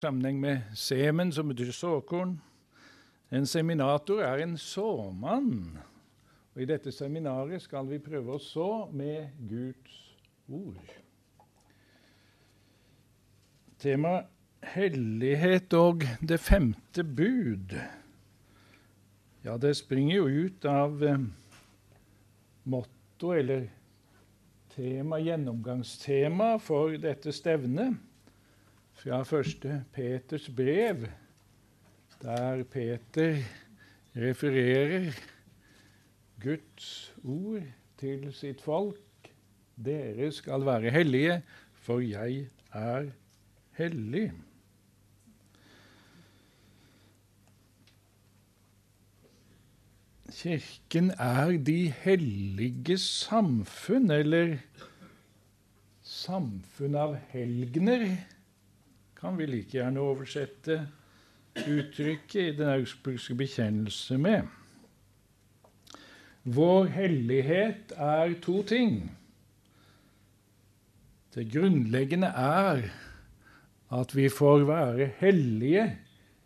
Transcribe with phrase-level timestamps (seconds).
[0.00, 2.38] sammenheng med semen, som betyr såkorn.
[3.30, 5.76] En seminator er en såmann.
[6.54, 9.98] Og I dette seminaret skal vi prøve å så med Guds
[10.48, 10.94] ord.
[13.80, 14.22] Tema
[14.72, 17.76] hellighet og det femte bud.
[19.44, 21.22] Ja, det springer jo ut av eh,
[22.64, 23.68] motto eller
[24.72, 28.00] tema, gjennomgangstema for dette stevnet
[29.00, 31.06] fra første Peters brev,
[32.20, 33.38] der Peter
[34.16, 35.14] refererer
[36.42, 37.62] Guds ord
[38.00, 39.30] til sitt folk.
[39.80, 41.38] Dere skal være hellige,
[41.80, 43.06] for jeg er
[43.78, 44.26] hellig.
[50.40, 54.58] Kirken er de helliges samfunn, eller
[56.04, 58.04] samfunn av helgener
[59.20, 60.80] kan vi like gjerne oversette
[61.66, 64.48] uttrykket i Den augsburgske bekjennelse med.
[66.42, 69.10] Vår hellighet er to ting.
[71.34, 72.86] Det grunnleggende er
[73.90, 75.84] at vi får være hellige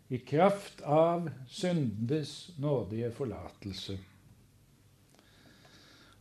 [0.09, 3.97] i kraft av syndes nådige forlatelse.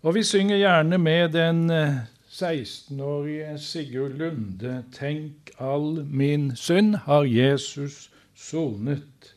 [0.04, 7.22] Og vi synger gjerne med den eh, 16-årige Sigurd Lunde, tenk all min synd har
[7.22, 9.36] Jesus sonet.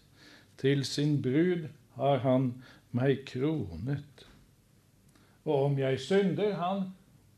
[0.57, 2.47] Til sin brud har han
[2.97, 4.23] meg kronet.
[5.45, 6.81] Og om jeg synder, han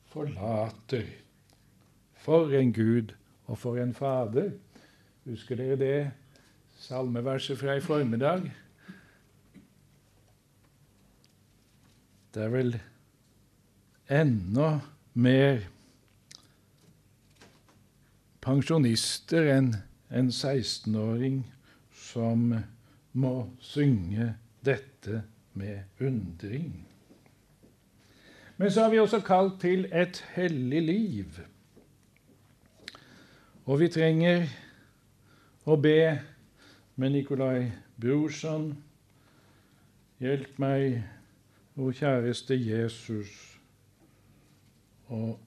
[0.08, 1.10] forlater.
[2.24, 3.12] For en Gud
[3.48, 4.54] og for en Fader.
[5.26, 6.12] Husker dere det
[6.80, 8.48] salmeverset fra i formiddag?
[12.34, 12.74] Det er vel
[14.08, 14.70] ennå
[15.20, 15.64] mer
[18.44, 19.74] pensjonister enn
[20.10, 21.42] en 16-åring
[22.10, 22.54] som
[23.20, 24.32] må synge
[24.66, 25.24] dette
[25.60, 26.72] med undring.
[28.58, 31.40] Men så har vi også kalt til et hellig liv.
[33.70, 34.48] Og vi trenger
[35.70, 36.02] å be
[37.00, 37.70] med Nikolai
[38.00, 38.72] Brorson
[40.20, 40.98] Hjelp meg,
[41.80, 43.49] o kjæreste Jesus
[45.10, 45.40] og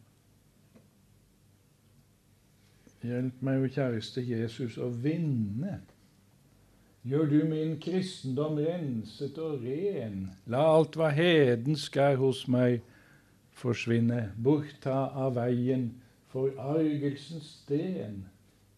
[3.03, 5.81] hjelp meg, jo kjæreste Jesus, å vinne.
[7.03, 10.29] Gjør du min kristendom renset og ren.
[10.47, 12.79] La alt hva hedensk er hos meg,
[13.59, 14.29] forsvinne.
[14.39, 15.89] Bortta av veien
[16.33, 18.23] forargelsens sten.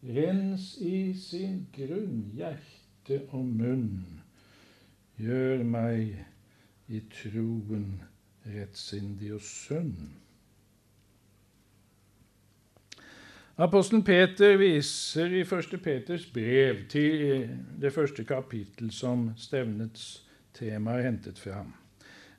[0.05, 4.23] Rens i sin grunn hjerte og munn.
[5.21, 6.17] Gjør meg
[6.89, 7.87] i troen
[8.49, 10.24] rettsindig og sunn.
[13.55, 15.77] Apostelen Peter viser i 1.
[15.79, 17.45] Peters brev til
[17.79, 20.25] det første kapittel som stevnets
[20.59, 21.61] tema er hentet fra.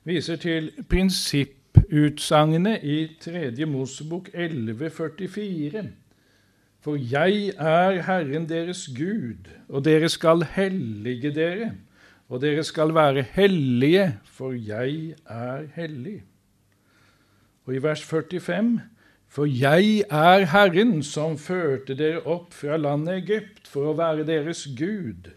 [0.04, 3.64] Viser til prinsipputsagnet i 3.
[3.64, 5.86] Mosebok 11,44.
[6.84, 11.70] For jeg er Herren deres Gud, og dere skal hellige dere,
[12.28, 16.20] og dere skal være hellige, for jeg er hellig.
[17.64, 18.80] Og i vers 45
[19.28, 24.64] for jeg er Herren som førte dere opp fra landet Egypt for å være deres
[24.78, 25.32] Gud,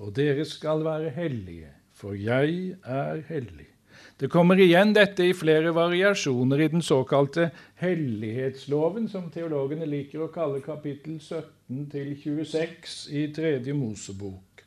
[0.00, 3.68] og dere skal være hellige, for jeg er hellig.
[4.16, 7.50] Det kommer igjen dette i flere variasjoner i den såkalte
[7.82, 14.64] hellighetsloven, som teologene liker å kalle kapittel 17 til 26 i Tredje Mosebok.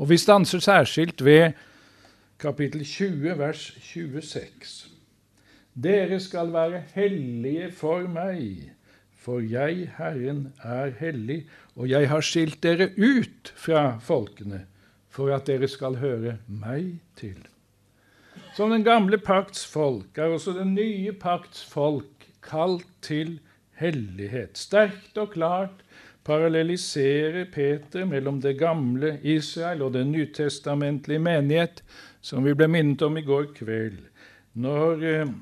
[0.00, 1.52] Og vi stanser særskilt ved
[2.40, 4.95] kapittel 20, vers 26.
[5.76, 8.70] Dere skal være hellige for meg,
[9.12, 11.42] for jeg, Herren, er hellig,
[11.76, 14.62] og jeg har skilt dere ut fra folkene,
[15.12, 17.36] for at dere skal høre meg til.
[18.56, 23.34] Som den gamle pakts folk er også den nye pakts folk kalt til
[23.76, 24.56] hellighet.
[24.56, 25.82] Sterkt og klart
[26.24, 31.84] parallelliserer Peter mellom det gamle Israel og den nytestamentlige menighet,
[32.24, 34.00] som vi ble minnet om i går kveld.
[34.56, 35.36] Når eh,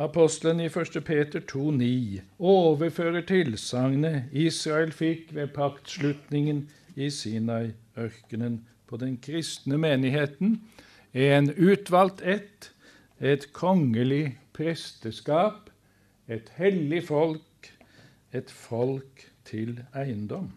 [0.00, 1.04] Apostelen i 1.
[1.04, 6.62] Peter 2,9 overfører tilsagnet Israel fikk ved paktslutningen
[6.96, 10.54] i Sinai-ørkenen på den kristne menigheten,
[11.12, 12.70] en utvalgt ett,
[13.20, 15.68] et kongelig presteskap,
[16.32, 17.68] et hellig folk,
[18.32, 20.48] et folk til eiendom.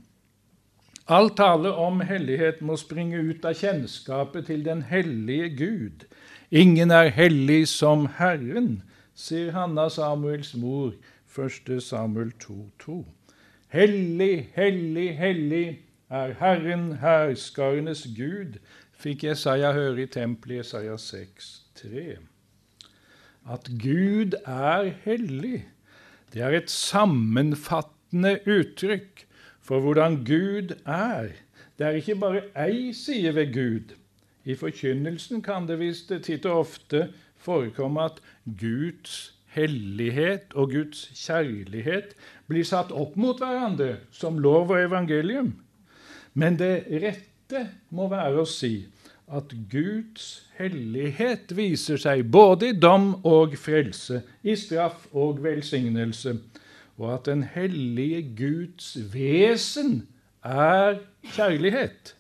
[1.12, 6.08] All tale om hellighet må springe ut av kjennskapet til den hellige Gud.
[6.48, 10.94] Ingen er hellig som Herren, sier Hanna Samuels mor,
[11.36, 11.82] 1.
[11.82, 13.04] Samuel 2,2.
[13.74, 15.80] Hellig, hellig, hellig
[16.10, 18.60] er Herren herskarenes Gud,
[18.94, 21.50] fikk Jesaja høre i tempelet i Jesaja 6,
[21.82, 22.18] 3.
[23.50, 25.66] At Gud er hellig,
[26.34, 29.26] det er et sammenfattende uttrykk
[29.64, 31.34] for hvordan Gud er.
[31.78, 33.94] Det er ikke bare ei side ved Gud.
[34.46, 37.08] I forkynnelsen kan det visst titt og ofte
[37.44, 38.22] forekomme at
[38.60, 42.16] Guds hellighet og Guds kjærlighet
[42.50, 45.54] blir satt opp mot hverandre som lov og evangelium.
[46.34, 48.88] Men det rette må være å si
[49.34, 56.36] at Guds hellighet viser seg både i dom og frelse, i straff og velsignelse,
[57.00, 60.04] og at den hellige Guds vesen
[60.44, 61.00] er
[61.34, 62.14] kjærlighet.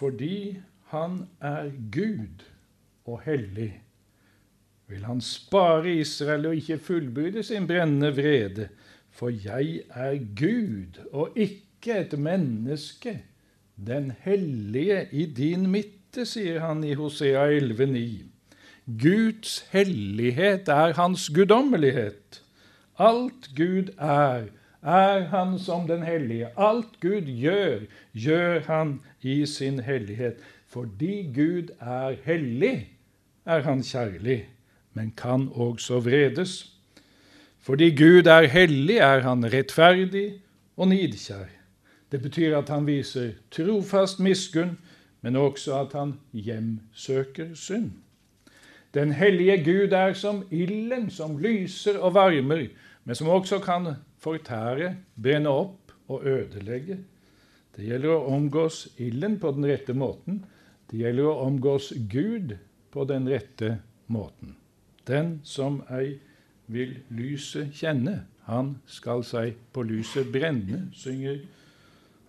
[0.00, 0.56] Fordi
[0.90, 2.42] han er Gud
[3.06, 3.72] og hellig,
[4.90, 8.68] vil han spare Israel og ikke fullbyrde sin brennende vrede.
[9.10, 13.20] For jeg er Gud og ikke et menneske,
[13.86, 18.30] den hellige i din midte, sier han i Hosea 11,9.
[19.00, 22.42] Guds hellighet er hans guddommelighet.
[22.98, 24.50] Alt Gud er,
[24.82, 26.50] er han som den hellige.
[26.58, 30.42] Alt Gud gjør, gjør han i sin hellighet.
[30.70, 32.90] Fordi Gud er hellig,
[33.44, 34.44] er han kjærlig,
[34.94, 36.76] men kan også vredes.
[37.58, 40.40] Fordi Gud er hellig, er han rettferdig
[40.76, 41.48] og nidkjær.
[42.12, 44.78] Det betyr at han viser trofast miskunn,
[45.20, 47.90] men også at han hjemsøker synd.
[48.94, 52.66] Den hellige Gud er som ilden som lyser og varmer,
[53.04, 56.98] men som også kan fortære, brenne opp og ødelegge.
[57.76, 60.42] Det gjelder å omgås ilden på den rette måten.
[60.90, 62.56] Det gjelder å omgås Gud
[62.90, 63.76] på den rette
[64.10, 64.56] måten.
[65.06, 66.18] Den som ei
[66.70, 71.44] vil lyset kjenne, han skal seg på lyset brenne, synger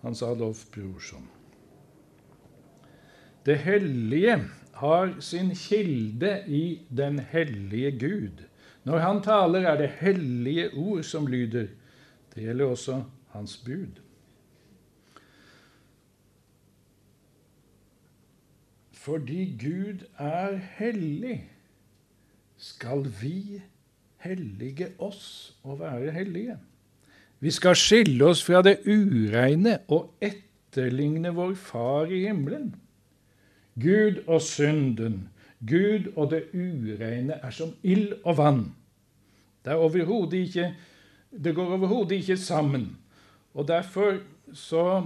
[0.02, 1.26] Hans Adolf Brorson.
[3.42, 4.38] Det hellige
[4.78, 8.44] har sin kilde i den hellige Gud.
[8.86, 11.68] Når han taler, er det hellige ord som lyder.
[12.34, 13.02] Det gjelder også
[13.34, 14.01] hans bud.
[19.02, 21.40] Fordi Gud er hellig,
[22.56, 23.62] skal vi
[24.22, 26.54] hellige oss og være hellige.
[27.40, 32.68] Vi skal skille oss fra det ureine og etterligne vår Far i himmelen.
[33.74, 35.28] Gud og synden,
[35.66, 38.64] Gud og det ureine er som ild og vann.
[39.64, 39.74] Det,
[40.32, 40.74] ikke,
[41.44, 42.96] det går overhodet ikke sammen.
[43.54, 44.20] Og derfor
[44.54, 45.02] så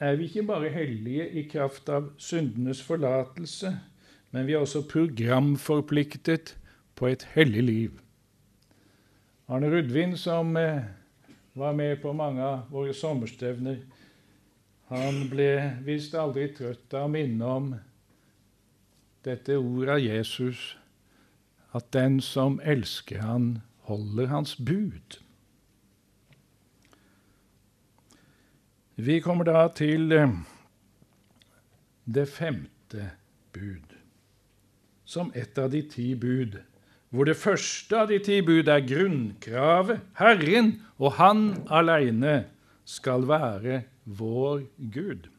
[0.00, 3.74] er vi ikke bare hellige i kraft av syndenes forlatelse,
[4.30, 6.54] men vi er også programforpliktet
[6.96, 8.00] på et hellig liv.
[9.48, 10.82] Arne Rudvin, som eh,
[11.54, 13.82] var med på mange av våre sommerstevner,
[14.90, 15.50] han ble
[15.86, 17.72] visst aldri trøtt av å minne om
[19.26, 20.62] dette ordet av Jesus,
[21.76, 23.58] at den som elsker han,
[23.90, 25.20] holder hans bud.
[29.00, 30.32] Vi kommer da til eh,
[32.04, 33.06] det femte
[33.54, 33.94] bud,
[35.08, 36.58] som et av de ti bud,
[37.08, 40.04] hvor det første av de ti bud er grunnkravet.
[40.20, 41.40] Herren og Han
[41.72, 42.42] aleine
[42.84, 45.30] skal være vår Gud.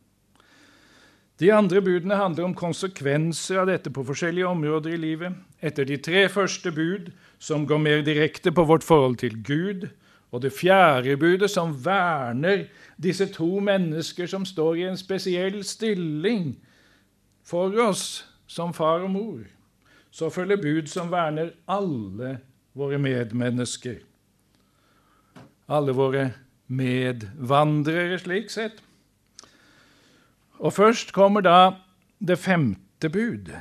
[1.42, 5.38] De andre budene handler om konsekvenser av dette på forskjellige områder i livet.
[5.62, 9.90] Etter de tre første bud, som går mer direkte på vårt forhold til Gud,
[10.32, 12.66] og det fjerde budet, som verner
[13.02, 16.54] disse to mennesker som står i en spesiell stilling
[17.44, 19.42] for oss som far og mor,
[20.12, 22.38] så følger bud som verner alle
[22.76, 24.00] våre medmennesker.
[25.72, 26.30] Alle våre
[26.68, 28.80] medvandrere, slik sett.
[30.60, 31.58] Og først kommer da
[32.20, 33.52] det femte bud,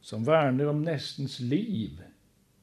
[0.00, 2.00] som verner om nestens liv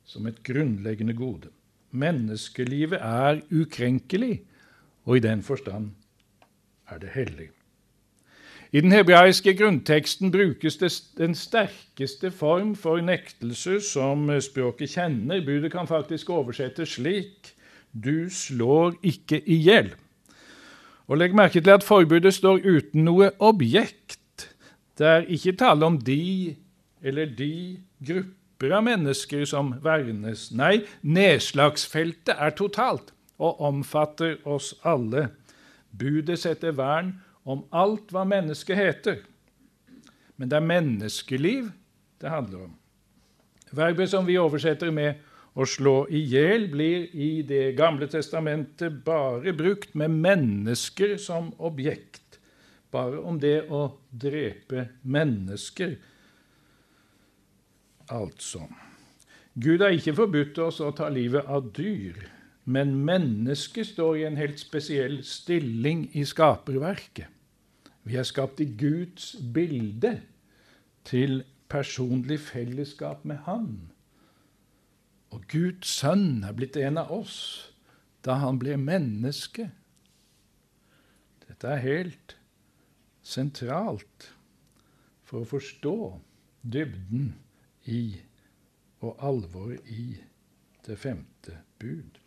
[0.07, 1.51] som et grunnleggende gode.
[1.91, 4.41] Menneskelivet er ukrenkelig,
[5.05, 5.91] og i den forstand
[6.89, 7.49] er det hellig.
[8.71, 15.45] I den hebraiske grunnteksten brukes det den sterkeste form for nektelse som språket kjenner.
[15.45, 17.53] Budet kan faktisk oversettes slik
[17.93, 19.93] du slår ikke i hjel.
[21.07, 24.49] Og Legg merke til at forbudet står uten noe objekt.
[24.99, 26.55] Det er ikke tale om de
[27.01, 30.51] eller de grupper grupper av mennesker som vernes.
[30.51, 35.29] Nei, nedslagsfeltet er totalt og omfatter oss alle.
[35.91, 39.21] Budet setter vern om alt hva mennesket heter.
[40.37, 41.71] Men det er menneskeliv
[42.19, 42.75] det handler om.
[43.71, 45.23] Verbet som vi oversetter med
[45.57, 52.37] Å slå i hjel blir i Det gamle testamentet bare brukt med mennesker som objekt.
[52.93, 55.97] Bare om det å drepe mennesker.
[58.09, 58.67] Altså
[59.59, 62.17] Gud har ikke forbudt oss å ta livet av dyr,
[62.69, 67.25] men mennesket står i en helt spesiell stilling i skaperverket.
[68.07, 70.13] Vi er skapt i Guds bilde
[71.09, 73.71] til personlig fellesskap med Han.
[75.33, 77.39] Og Guds sønn er blitt en av oss
[78.23, 79.67] da han ble menneske.
[81.47, 82.37] Dette er helt
[83.25, 84.29] sentralt
[85.27, 85.97] for å forstå
[86.63, 87.33] dybden
[87.87, 88.19] i
[89.05, 90.15] og alvor i
[90.87, 92.17] det femte bud.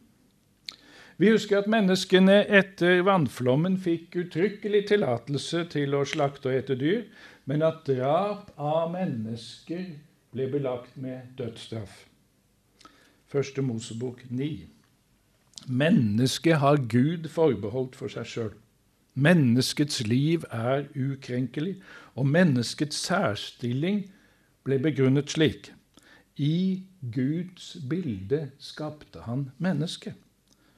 [1.20, 7.02] Vi husker at menneskene etter vannflommen fikk uttrykkelig tillatelse til å slakte og ete dyr,
[7.44, 9.82] men at drap av mennesker
[10.32, 12.06] ble belagt med dødsstraff.
[13.28, 14.48] Første Mosebok 9.
[15.68, 18.54] Mennesket har Gud forbeholdt for seg sjøl.
[19.20, 21.76] Menneskets liv er ukrenkelig,
[22.16, 24.06] og menneskets særstilling
[24.64, 25.72] ble begrunnet slik.
[26.36, 30.14] I Guds bilde skapte han mennesket.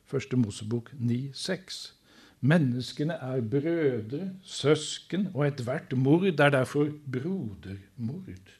[0.07, 1.93] Første Mosebok 9,6.
[2.41, 8.51] Menneskene er brødre, søsken, og ethvert mord er derfor brodermord.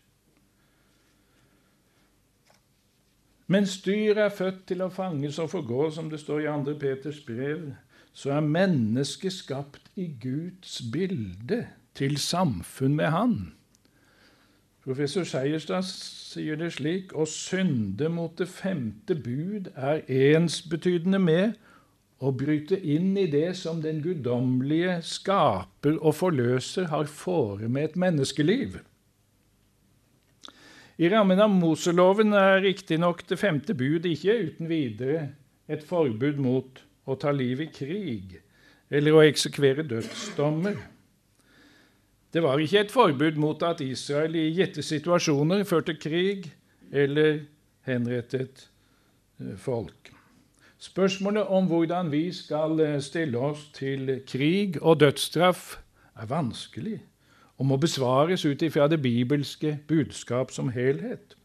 [3.47, 6.77] Mens dyr er født til å fanges og forgå, som det står i 2.
[6.81, 7.73] Peters brev,
[8.15, 13.35] så er mennesket skapt i Guds bilde, til samfunn med Han.
[14.83, 20.01] Professor Seierstad sier det slik å synde mot det femte bud er
[20.35, 21.53] ensbetydende med
[22.23, 28.01] å bryte inn i det som den guddommelige skaper og forløser har fore med et
[28.03, 28.81] menneskeliv.
[30.99, 35.29] I rammen av Moseloven er riktignok det femte bud ikke uten videre
[35.71, 38.41] et forbud mot å ta liv i krig
[38.93, 40.75] eller å eksekvere dødsdommer.
[42.33, 46.49] Det var ikke et forbud mot at Israel i gitte situasjoner førte krig
[46.93, 47.43] eller
[47.85, 48.69] henrettet
[49.41, 50.13] eh, folk.
[50.83, 55.79] Spørsmålet om hvordan vi skal eh, stille oss til krig og dødsstraff,
[56.17, 56.99] er vanskelig
[57.57, 61.37] og må besvares ut ifra det bibelske budskap som helhet.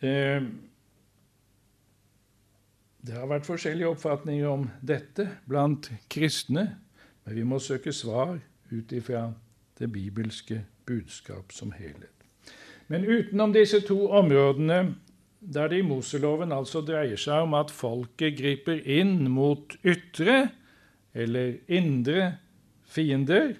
[0.00, 0.44] Eh,
[3.02, 6.68] det har vært forskjellige oppfatninger om dette blant kristne,
[7.28, 8.38] men vi må søke svar
[8.70, 9.26] ut ifra
[9.76, 12.24] det bibelske budskap som helhet.
[12.88, 14.94] Men utenom disse to områdene,
[15.40, 20.48] der det i Moseloven altså dreier seg om at folket griper inn mot ytre
[21.12, 22.38] eller indre
[22.88, 23.52] fiender,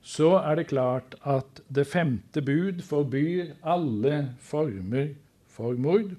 [0.00, 5.12] så er det klart at det femte bud forbyr alle former
[5.52, 6.16] for mord,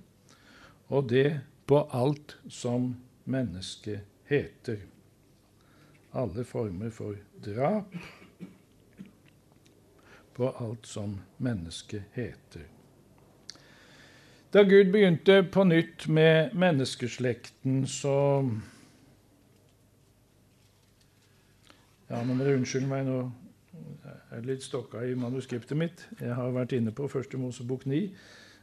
[0.94, 2.92] og det på alt som
[3.26, 3.98] menneske
[4.30, 4.78] heter.
[6.18, 7.94] Alle former for drap
[10.38, 12.66] på alt som menneske heter.
[14.54, 18.50] Da Gud begynte på nytt med menneskeslekten, så
[22.10, 22.44] Ja, nå må
[22.88, 23.32] meg, nå
[24.32, 26.06] er det litt stokka i manuskriptet mitt.
[26.22, 28.16] Jeg har vært inne på Første Mosebok 9,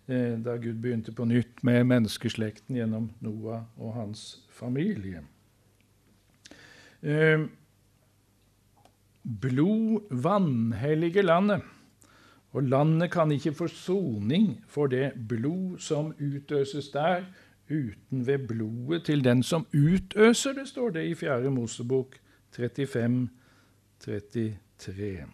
[0.09, 5.21] eh, da Gud begynte på nytt med menneskeslekten gjennom Noah og hans familie.
[7.05, 7.41] Eh,
[9.41, 11.63] blod vanhellige landet,
[12.53, 17.27] og landet kan ikke få soning for det blod som utøses der,
[17.69, 21.51] uten ved blodet til den som utøser det, står det i 4.
[21.51, 22.17] Mosebok
[22.57, 23.29] 35,
[24.01, 25.27] 33.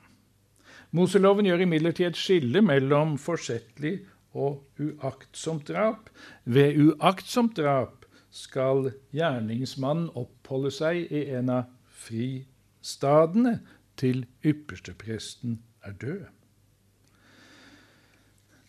[0.90, 4.00] Moseloven gjør imidlertid et skille mellom forsettlig
[4.34, 6.10] og uaktsomt drap.
[6.44, 7.99] Ved uaktsomt drap
[8.30, 11.70] skal gjerningsmannen oppholde seg i en av
[12.02, 13.58] fristadene
[14.00, 16.22] til ypperstepresten er død.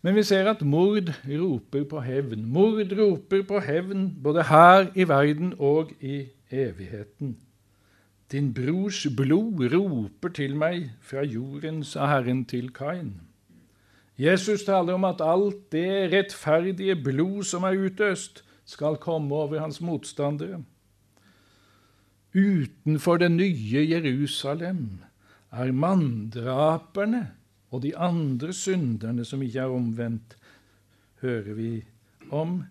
[0.01, 2.45] Men vi ser at mord roper på hevn.
[2.49, 7.37] Mord roper på hevn både her i verden og i evigheten.
[8.31, 13.19] Din brors blod roper til meg fra jorden, sa Herren til Kain.
[14.17, 19.81] Jesus taler om at alt det rettferdige blod som er utøst, skal komme over hans
[19.83, 20.63] motstandere.
[22.31, 25.01] Utenfor det nye Jerusalem
[25.51, 27.25] er manndraperne
[27.71, 30.37] og de andre synderne som ikke er omvendt,
[31.21, 31.71] hører vi
[32.31, 32.63] om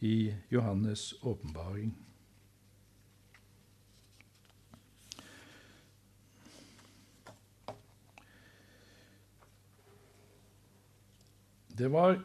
[0.00, 1.96] i Johannes' åpenbaring.
[11.78, 12.18] Det var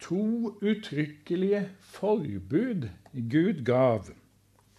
[0.00, 4.10] to uttrykkelige forbud Gud gav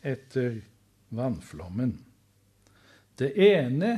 [0.04, 0.62] etter
[1.10, 2.00] vannflommen.
[3.20, 3.92] Det ene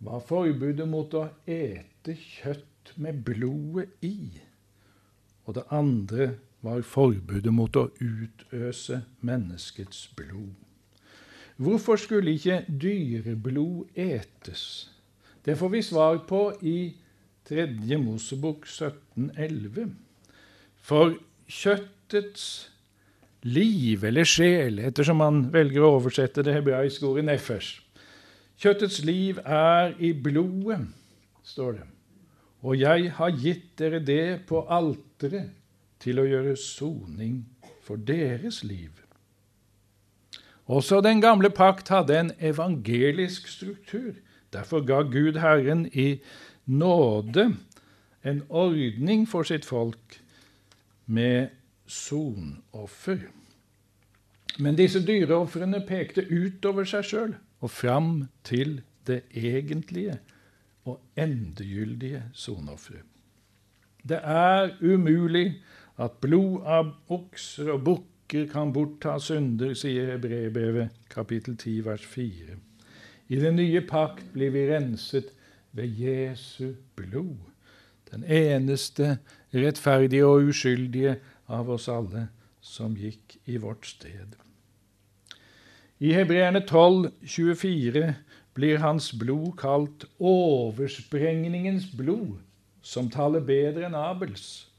[0.00, 4.30] var forbudet mot å ete kjøtt med blodet i.
[5.44, 6.30] Og det andre
[6.64, 10.54] var forbudet mot å utøse menneskets blod.
[11.60, 14.88] Hvorfor skulle ikke dyreblod etes?
[15.44, 16.78] Det får vi svar på i
[17.48, 17.96] 3.
[17.98, 19.94] Mosebok 1711.
[20.80, 21.14] For
[21.50, 22.70] kjøttets
[23.46, 27.80] liv eller sjel, ettersom man velger å oversette det hebraiske ordet nefesh
[28.60, 30.82] Kjøttets liv er i blodet,
[31.48, 31.86] står det.
[32.60, 35.54] Og jeg har gitt dere det på alteret
[36.00, 37.38] til å gjøre soning
[37.80, 38.92] for deres liv.
[40.68, 44.12] Også den gamle pakt hadde en evangelisk struktur.
[44.52, 46.20] Derfor ga Gud Herren i
[46.70, 47.50] nåde
[48.22, 50.20] en ordning for sitt folk
[51.06, 51.48] med
[51.86, 53.26] sonoffer.
[54.58, 58.12] Men disse dyreofrene pekte utover seg sjøl og fram
[58.46, 60.18] til det egentlige
[60.88, 63.06] og endegyldige sonofferet.
[64.08, 65.60] Det er umulig
[66.00, 72.56] at blod av okser og bukker kan bortta synder, sier Hebreerbrevet kapittel 10 vers 4.
[73.28, 75.34] I den nye pakt blir vi renset
[75.72, 77.36] ved Jesu blod,
[78.10, 79.18] den eneste
[79.54, 81.16] rettferdige og uskyldige
[81.48, 82.28] av oss alle
[82.60, 84.36] som gikk i vårt sted.
[86.00, 88.14] I Hebreerne 12, 24
[88.56, 92.40] blir hans blod kalt oversprengningens blod,
[92.82, 94.69] som taler bedre enn Abels.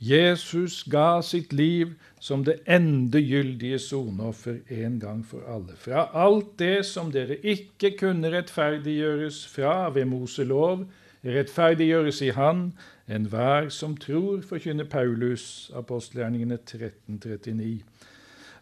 [0.00, 5.74] Jesus ga sitt liv som det endegyldige soneoffer en gang for alle.
[5.76, 10.86] Fra alt det som dere ikke kunne rettferdiggjøres fra ved Moselov,
[11.24, 12.70] rettferdiggjøres i Han,
[13.12, 17.82] enhver som tror, forkynner Paulus, apostelgjerningene 1339.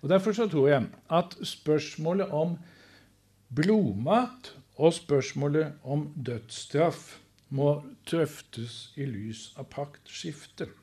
[0.02, 2.58] Og Derfor så tror jeg at spørsmålet om
[3.54, 10.74] blodmat og spørsmålet om dødsstraff må drøftes i lys av paktskiftet.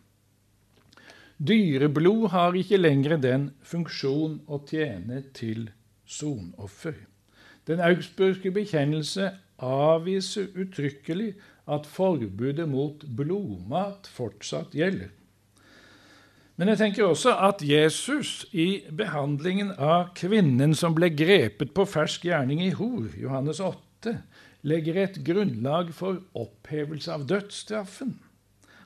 [1.38, 5.68] Dyreblod har ikke lenger den funksjon å tjene til
[6.08, 6.96] sonoffer.
[7.68, 11.34] Den augsburgske bekjennelse avviser uttrykkelig
[11.68, 15.12] at forbudet mot blodmat fortsatt gjelder.
[16.56, 22.30] Men jeg tenker også at Jesus i behandlingen av kvinnen som ble grepet på fersk
[22.30, 24.14] gjerning i Hor, Johannes 8,
[24.64, 28.16] legger et grunnlag for opphevelse av dødsstraffen.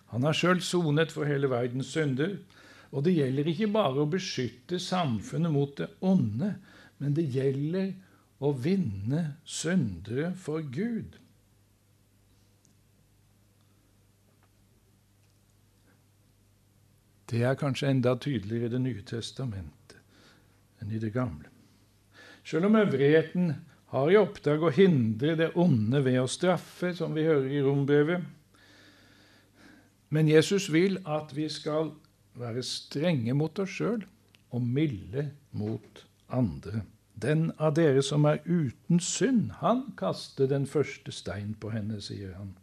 [0.09, 2.37] Han har sjøl sonet for hele verdens synder.
[2.89, 6.55] Og det gjelder ikke bare å beskytte samfunnet mot det onde,
[6.97, 7.91] men det gjelder
[8.41, 11.19] å vinne syndere for Gud.
[17.29, 19.99] Det er kanskje enda tydeligere i Det nye testamentet
[20.81, 21.45] enn i Det gamle.
[22.41, 23.51] Selv om øvrigheten
[23.93, 28.23] har i oppdrag å hindre det onde ved å straffe, som vi hører i rombrevet,
[30.09, 31.91] men Jesus vil at vi skal
[32.39, 34.05] være strenge mot oss sjøl
[34.55, 36.83] og milde mot andre.
[37.19, 42.33] Den av dere som er uten synd, han kaster den første stein på henne, sier
[42.37, 42.53] han.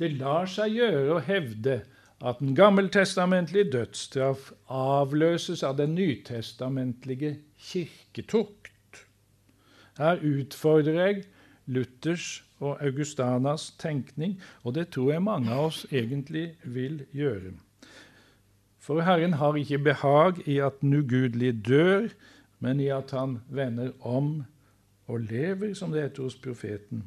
[0.00, 1.82] Det lar seg gjøre å hevde
[2.24, 9.04] at den gammeltestamentlige dødsstraff avløses av den nytestamentlige kirketukt.
[10.00, 11.22] Her utfordrer jeg
[11.68, 17.54] Luthers og Augustanas tenkning, og det tror jeg mange av oss egentlig vil gjøre.
[18.80, 22.08] For Herren har ikke behag i at den ugudelige dør,
[22.60, 24.42] men i at han vender om
[25.10, 27.04] og lever, som det heter hos profeten.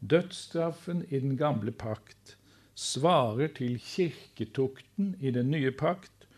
[0.00, 2.36] Dødsstraffen i den gamle pakt
[2.74, 6.28] svarer til kirketukten i den nye pakt,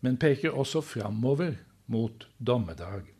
[0.00, 1.54] men peker også framover
[1.86, 3.15] mot dommedag.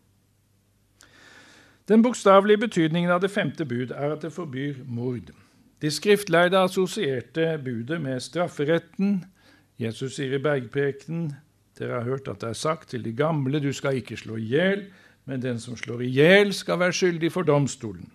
[1.88, 5.30] Den bokstavelige betydningen av det femte bud er at det forbyr mord.
[5.82, 9.24] De skriftlærde assosierte budet med strafferetten.
[9.78, 11.30] Jesus sier i bergprekenen
[11.78, 14.48] dere har hørt at det er sagt til de gamle du skal ikke slå i
[14.50, 14.86] hjel,
[15.28, 18.10] men den som slår i hjel, skal være skyldig for domstolen.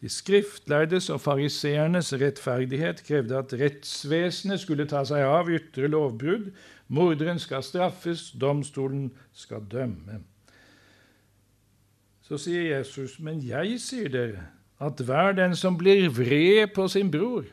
[0.00, 6.52] De skriftlærdes og fariseernes rettferdighet krevde at rettsvesenet skulle ta seg av ytre lovbrudd.
[6.88, 10.20] Morderen skal straffes, domstolen skal dømme.
[12.28, 14.42] Så sier Jesus, men jeg sier dere
[14.84, 17.46] at hver den som blir vred på sin bror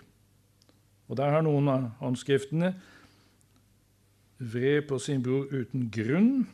[1.08, 2.74] Og der har noen av håndskriftene
[4.40, 6.48] vred på sin bror uten grunn,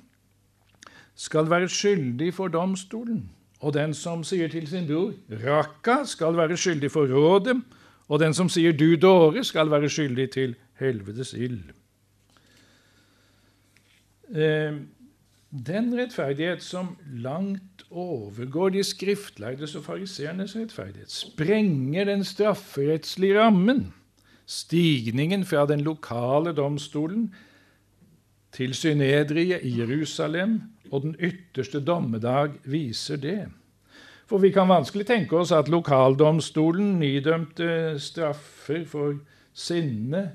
[1.15, 3.23] skal være skyldig for domstolen.
[3.61, 7.57] Og den som sier til sin bror 'Raka', skal være skyldig for rådet.
[8.07, 11.63] Og den som sier 'du dåre', skal være skyldig til helvetes ild.
[14.35, 14.73] Eh,
[15.67, 23.93] den rettferdighet som langt overgår de skriftlærdes og fariseernes rettferdighet, sprenger den strafferettslige rammen.
[24.45, 27.29] Stigningen fra den lokale domstolen
[28.51, 33.47] til synedriet i Jerusalem og den ytterste dommedag viser det.
[34.27, 39.17] For vi kan vanskelig tenke oss at lokaldomstolen idømte straffer for
[39.53, 40.31] sinne,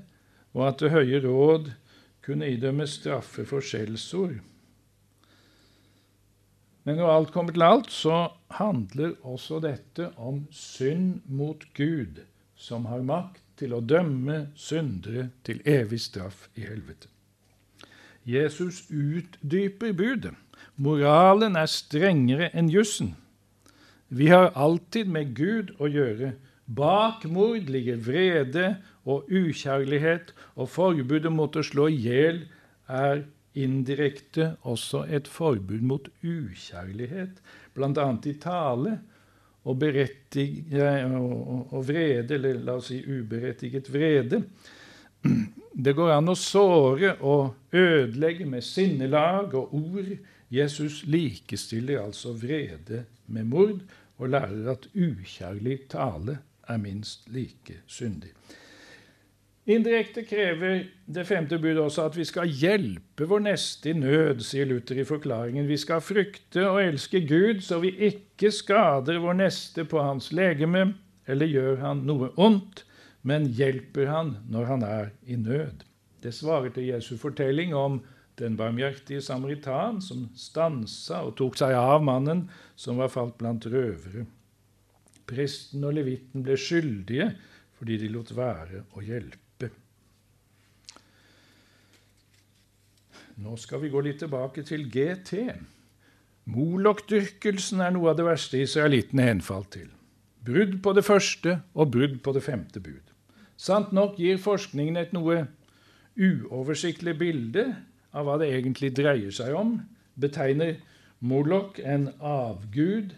[0.53, 1.71] og at Det høye råd
[2.25, 4.37] kunne idømme straffer for skjellsord.
[6.87, 12.21] Men når alt kommer til alt, så handler også dette om synd mot Gud,
[12.55, 17.11] som har makt til å dømme syndere til evig straff i helvete.
[18.23, 20.31] Jesus utdyper budet.
[20.79, 23.17] Moralen er strengere enn jussen.
[24.07, 26.37] Vi har alltid med Gud å gjøre.
[26.67, 28.67] Bak mord ligger vrede
[29.03, 32.45] og ukjærlighet, og forbudet mot å slå i hjel
[32.87, 33.25] er
[33.63, 37.41] indirekte også et forbud mot ukjærlighet,
[37.73, 38.07] bl.a.
[38.25, 38.97] i tale
[39.67, 44.41] og, og, og vrede, eller la oss si uberettiget vrede.
[45.77, 50.13] Det går an å såre og ødelegge med sinnelag og ord.
[50.49, 53.81] Jesus likestiller altså vrede med mord
[54.17, 58.31] og lærer at ukjærlig tale er minst like syndig.
[59.67, 64.67] Indirekte krever det femte budet også at vi skal hjelpe vår neste i nød, sier
[64.69, 65.65] Luther i forklaringen.
[65.67, 70.93] Vi skal frykte og elske Gud, så vi ikke skader vår neste på hans legeme
[71.27, 72.85] eller gjør han noe ondt,
[73.27, 75.83] men hjelper han når han er i nød.
[76.23, 77.99] Det svarer til Jesu fortelling om
[78.39, 82.45] den barmhjertige samaritan som stansa og tok seg av mannen
[82.79, 84.23] som var falt blant røvere.
[85.27, 87.33] Presten og levitten ble skyldige
[87.77, 89.46] fordi de lot være å hjelpe.
[93.37, 95.43] Nå skal vi gå litt tilbake til GT.
[96.49, 99.91] Molokdyrkelsen er noe av det verste israelittene henfalt til.
[100.47, 103.13] Brudd på det første og brudd på det femte bud.
[103.57, 105.43] Sant nok gir forskningen et noe
[106.17, 107.67] uoversiktlig bilde
[108.15, 109.75] av hva det egentlig dreier seg om.
[110.17, 110.79] Betegner
[111.19, 113.13] Molok en avgud,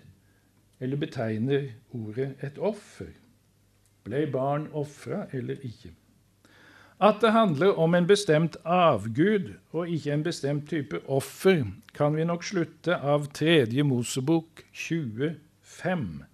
[0.80, 3.12] eller betegner ordet et offer?
[4.08, 5.92] Ble barn ofra eller ikke?
[7.00, 11.62] At det handler om en bestemt avgud og ikke en bestemt type offer,
[11.96, 16.26] kan vi nok slutte av tredje Mosebok 25.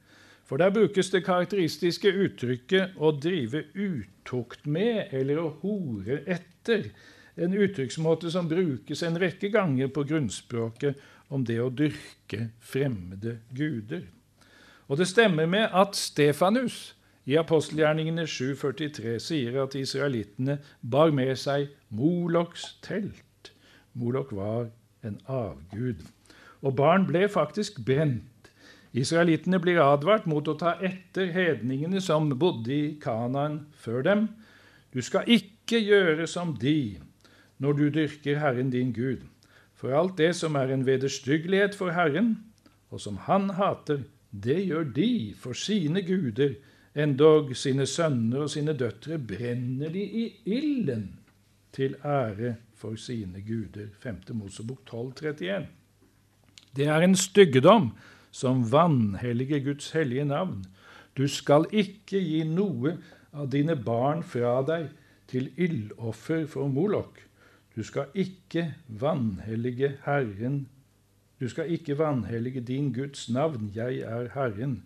[0.45, 6.89] For der brukes det karakteristiske uttrykket 'å drive utukt med' eller 'å hore etter',
[7.38, 10.95] en uttrykksmåte som brukes en rekke ganger på grunnspråket
[11.30, 14.01] om det å dyrke fremmede guder.
[14.88, 21.71] Og det stemmer med at Stefanus i apostelgjerningene 7,43 sier at israelittene bar med seg
[21.89, 23.51] Moloks telt.
[23.97, 24.69] Molok var
[25.05, 26.03] en avgud.
[26.61, 28.51] Og barn ble faktisk brent.
[28.95, 34.27] Israelittene blir advart mot å ta etter hedningene som bodde i Kanaan før dem.
[34.93, 37.01] Du skal ikke gjøre som de
[37.59, 39.25] når du dyrker Herren din Gud.
[39.75, 42.38] For alt det som er en vederstyggelighet for Herren,
[42.91, 46.55] og som Han hater, det gjør de for sine guder
[46.95, 51.10] Endog sine sønner og sine døtre brenner de i ilden
[51.75, 53.89] til ære for sine guder.
[53.99, 54.21] 5.
[54.31, 55.67] Mosebok 1231.
[56.75, 57.91] Det er en styggedom
[58.31, 60.65] som vanhelliger Guds hellige navn.
[61.17, 62.97] Du skal ikke gi noe
[63.34, 64.89] av dine barn fra deg
[65.31, 67.19] til ildoffer for Molok.
[67.75, 70.67] Du skal ikke vanhellige Herren.
[71.39, 73.71] Du skal ikke vanhellige din Guds navn.
[73.75, 74.84] Jeg er Herren.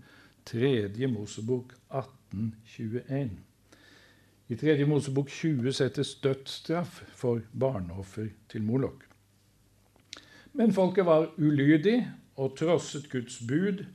[0.52, 1.08] 3.
[1.08, 3.30] Mosebok 1821.
[4.48, 4.86] I 3.
[4.86, 9.04] Mosebok 20 settes dødsstraff for barneoffer til Molok.
[10.54, 13.86] Men folket var ulydig og trosset Guds bud.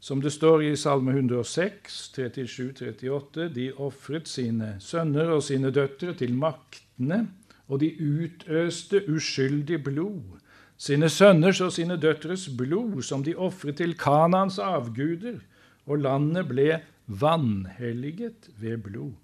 [0.00, 6.36] Som det står i Salme 106, 37-38, de ofret sine sønner og sine døtre til
[6.38, 7.24] maktene,
[7.66, 10.38] og de utøste uskyldig blod
[10.78, 15.40] sine sønners og sine døtres blod, som de ofret til Kanans avguder,
[15.88, 16.68] og landet ble
[17.08, 19.16] vanhelliget ved blod.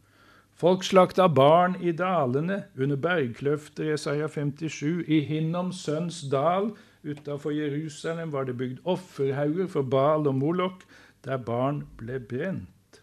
[0.55, 5.03] Folk slakta barn i dalene, under bergkløfter, Jesaja 57.
[5.07, 6.71] I Hinnoms sønns dal
[7.05, 10.87] utafor Jerusalem var det bygd offerhauger for Bal og Molok,
[11.25, 13.03] der barn ble brent.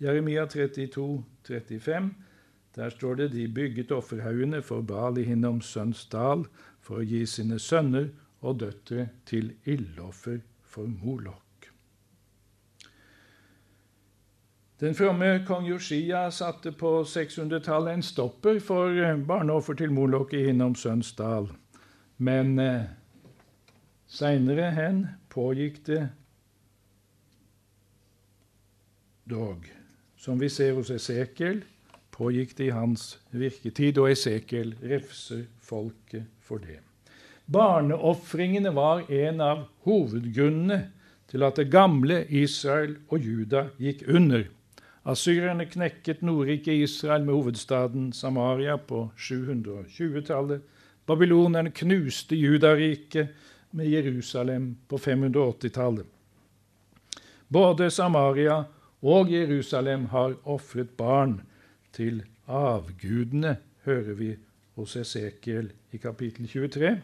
[0.00, 2.14] Jeremia 32, 35.
[2.76, 6.46] Der står det de bygget offerhaugene for Bal i Hinnoms sønns dal
[6.80, 11.43] for å gi sine sønner og døtre til ildoffer for Molok.
[14.84, 20.42] Den fromme kong Josia satte på 600-tallet en stopper for eh, barneoffer til Molok i
[20.44, 21.46] Hinnom Sønsdal.
[22.20, 22.82] Men eh,
[24.04, 24.98] seinere hen
[25.32, 26.02] pågikk det
[29.30, 29.64] dog.
[30.20, 31.62] Som vi ser hos Esekiel,
[32.12, 36.82] pågikk det i hans virketid, og Esekiel refser folket for det.
[37.48, 40.82] Barneofringene var en av hovedgrunnene
[41.32, 44.44] til at det gamle Israel og Juda gikk under.
[45.04, 50.62] Asyrerne knekket Nordriket Israel med hovedstaden Samaria på 720-tallet.
[51.06, 53.28] Babylonerne knuste Judariket
[53.70, 56.06] med Jerusalem på 580-tallet.
[57.48, 58.62] Både Samaria
[59.02, 61.42] og Jerusalem har ofret barn
[61.92, 64.32] til avgudene, hører vi
[64.74, 66.96] hos Esekiel i kapittel 23.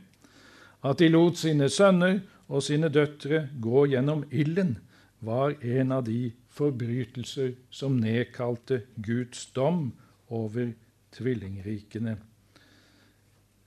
[0.84, 4.78] At de lot sine sønner og sine døtre gå gjennom ilden,
[5.20, 9.92] var en av de forbrytelser som nedkalte Guds dom
[10.28, 10.72] over
[11.14, 12.16] tvillingrikene.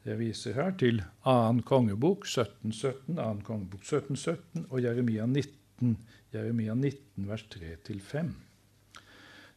[0.03, 1.63] Jeg viser her til 2.
[1.63, 3.27] kongebok 1717, 2.
[3.47, 5.97] kongebok 1717 og Jeremia 19,
[6.33, 8.33] Jeremia 19 vers 3-5.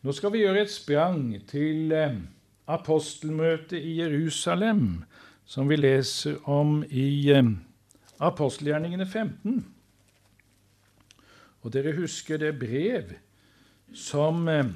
[0.06, 2.14] Nå skal vi gjøre et sprang til eh,
[2.70, 5.02] apostelmøtet i Jerusalem,
[5.44, 7.48] som vi leser om i eh,
[8.22, 9.64] apostelgjerningene 15.
[11.66, 13.08] Og dere husker det brev
[13.90, 14.68] som eh,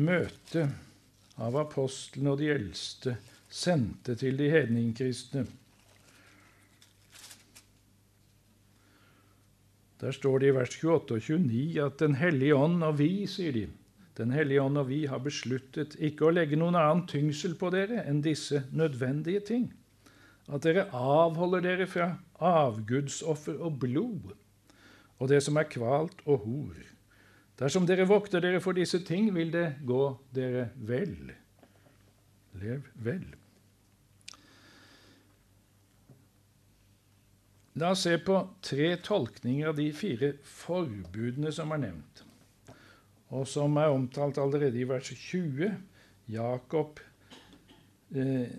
[0.00, 3.18] møtet av apostlene og de eldste
[3.52, 5.44] sendte til de hedningkristne.
[10.00, 13.52] Der står det i vers 28 og 29 at Den hellige ånd og vi, sier
[13.52, 13.68] de,
[14.16, 18.06] Den hellige ånd og vi har besluttet ikke å legge noen annen tyngsel på dere
[18.08, 19.68] enn disse nødvendige ting.
[20.48, 24.32] At dere avholder dere fra avgudsoffer og blod
[25.22, 26.78] og det som er kvalt og hor.
[27.60, 30.00] Dersom dere vokter dere for disse ting, vil det gå
[30.34, 31.30] dere vel.
[32.58, 33.22] Lev vel.
[37.78, 38.34] La oss se på
[38.66, 42.24] tre tolkninger av de fire forbudene som er nevnt,
[43.32, 45.70] og som er omtalt allerede i vers 20.
[46.34, 47.00] Jakob
[48.12, 48.50] eh,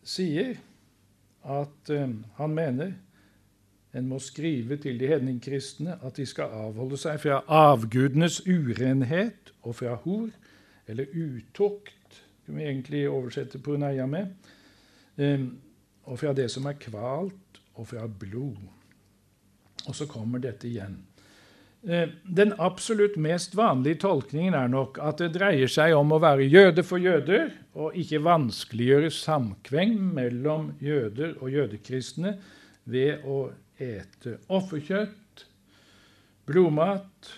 [0.00, 0.54] sier
[1.44, 2.96] at eh, han mener
[3.98, 9.76] en må skrive til de hedningkristne at de skal avholde seg fra avgudenes urenhet og
[9.80, 10.30] fra hor,
[10.88, 14.32] eller utukt, som vi egentlig oversette på med,
[15.16, 15.50] um,
[16.08, 18.56] og fra det som er kvalt, og fra blod.
[19.86, 20.96] Og så kommer dette igjen.
[21.86, 26.48] Eh, den absolutt mest vanlige tolkningen er nok at det dreier seg om å være
[26.50, 32.34] jøde for jøder, og ikke vanskeliggjøre samkvem mellom jøder og jødekristne
[32.90, 33.44] ved å
[33.78, 35.46] ete offerkjøtt,
[36.48, 37.30] blodmat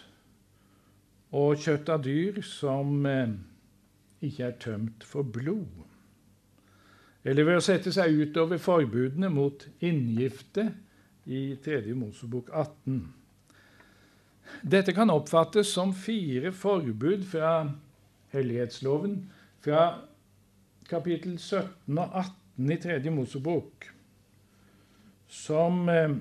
[1.37, 3.37] og kjøtt av dyr som eh,
[4.25, 5.87] ikke er tømt for blod.
[7.25, 10.71] Eller ved å sette seg utover forbudene mot inngifte
[11.29, 11.93] i 3.
[11.95, 13.01] Mosebok 18.
[14.67, 17.53] Dette kan oppfattes som fire forbud fra
[18.33, 19.21] hellighetsloven,
[19.61, 19.85] fra
[20.91, 23.01] kapittel 17 og 18 i 3.
[23.15, 23.91] Mosebok
[25.31, 26.17] som eh,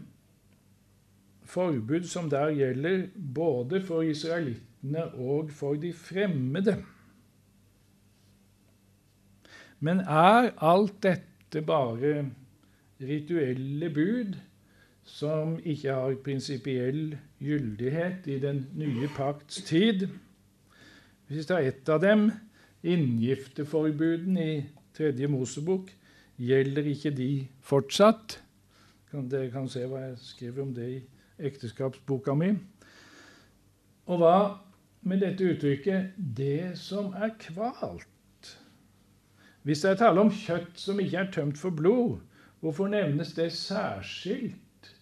[1.49, 6.77] forbud som der gjelder både for israelittene og for de fremmede.
[9.79, 12.29] Men er alt dette bare
[13.01, 14.35] rituelle bud
[15.09, 20.05] som ikke har prinsipiell gyldighet i den nye pakts tid?
[21.29, 22.29] Hvis det er ett av dem,
[22.83, 24.59] inngifteforbudene i
[24.97, 25.89] Tredje Mosebok,
[26.37, 28.39] gjelder ikke de fortsatt?
[29.11, 30.99] Dere kan se hva jeg skriver om det i
[31.49, 32.51] ekteskapsboka mi.
[34.05, 34.35] Og hva
[35.01, 38.57] med dette uttrykket 'det som er kvalt'?
[39.63, 42.19] Hvis det er tale om kjøtt som ikke er tømt for blod,
[42.59, 44.95] hvorfor nevnes det særskilt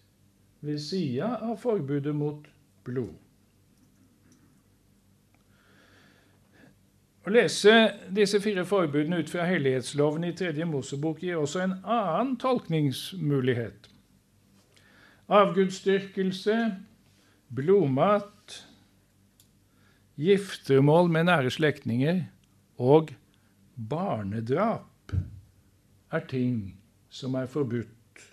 [0.60, 2.48] ved sida av forbudet mot
[2.84, 3.14] blod?
[7.26, 7.72] Å lese
[8.14, 13.87] disse fire forbudene ut fra hellighetsloven i tredje Mosebok gir også en annen tolkningsmulighet.
[15.28, 16.54] Avgudsdyrkelse,
[17.52, 18.54] blodmat,
[20.16, 22.22] giftermål med nære slektninger
[22.80, 23.12] og
[23.90, 25.12] barnedrap
[26.10, 26.78] er ting
[27.12, 28.24] som er forbudt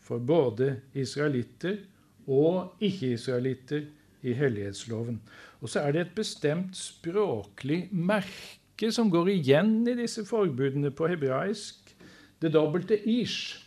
[0.00, 1.82] for både israelitter
[2.24, 3.84] og ikke-israelitter
[4.22, 5.20] i hellighetsloven.
[5.60, 11.12] Og så er det et bestemt språklig merke som går igjen i disse forbudene på
[11.12, 11.94] hebraisk.
[12.40, 13.58] Det dobbelte ish,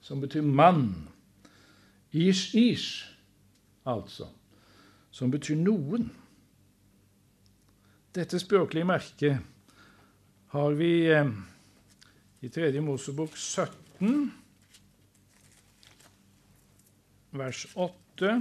[0.00, 1.10] som betyr mann.
[2.12, 3.06] Ish-ish,
[3.86, 4.26] altså,
[5.10, 6.08] som betyr noen.
[8.14, 9.38] Dette språklige merket
[10.50, 11.30] har vi eh,
[12.42, 12.72] i 3.
[12.82, 14.32] Mosebok 17,
[17.30, 18.34] vers 8.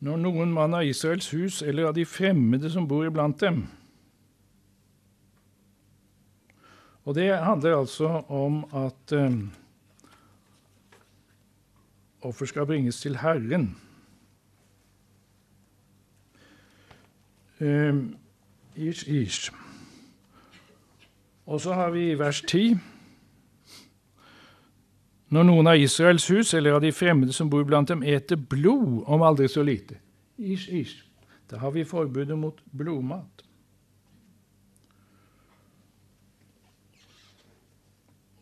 [0.00, 3.68] Når noen mann av Israels hus eller av de fremmede som bor iblant dem
[7.10, 9.52] Og det handler altså om at um,
[12.22, 13.76] offer skal bringes til Herren.
[17.60, 18.16] Um,
[18.76, 19.52] ish, ish.
[21.46, 22.78] Og så har vi vers 10.
[25.28, 29.02] Når noen av Israels hus eller av de fremmede som bor blant dem, eter blod,
[29.06, 29.98] om aldri så lite.
[30.38, 31.02] Ish, ish.
[31.50, 33.39] Da har vi forbudet mot blodmat.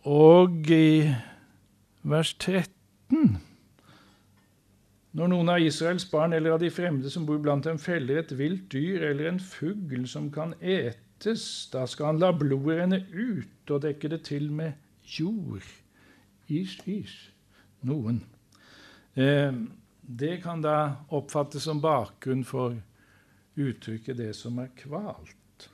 [0.07, 1.11] Og i
[2.07, 3.39] vers 13
[5.19, 8.35] Når noen av Israels barn eller av de fremmede som bor blant dem, feller et
[8.39, 13.73] vilt dyr eller en fugl som kan etes, da skal han la blodet renne ut
[13.73, 15.67] og dekke det til med jord.
[16.47, 17.33] Ish, ish.
[17.83, 18.23] Noen.
[19.17, 19.53] Eh,
[20.03, 22.77] det kan da oppfattes som bakgrunn for
[23.59, 25.69] uttrykket 'det som er kvalt'.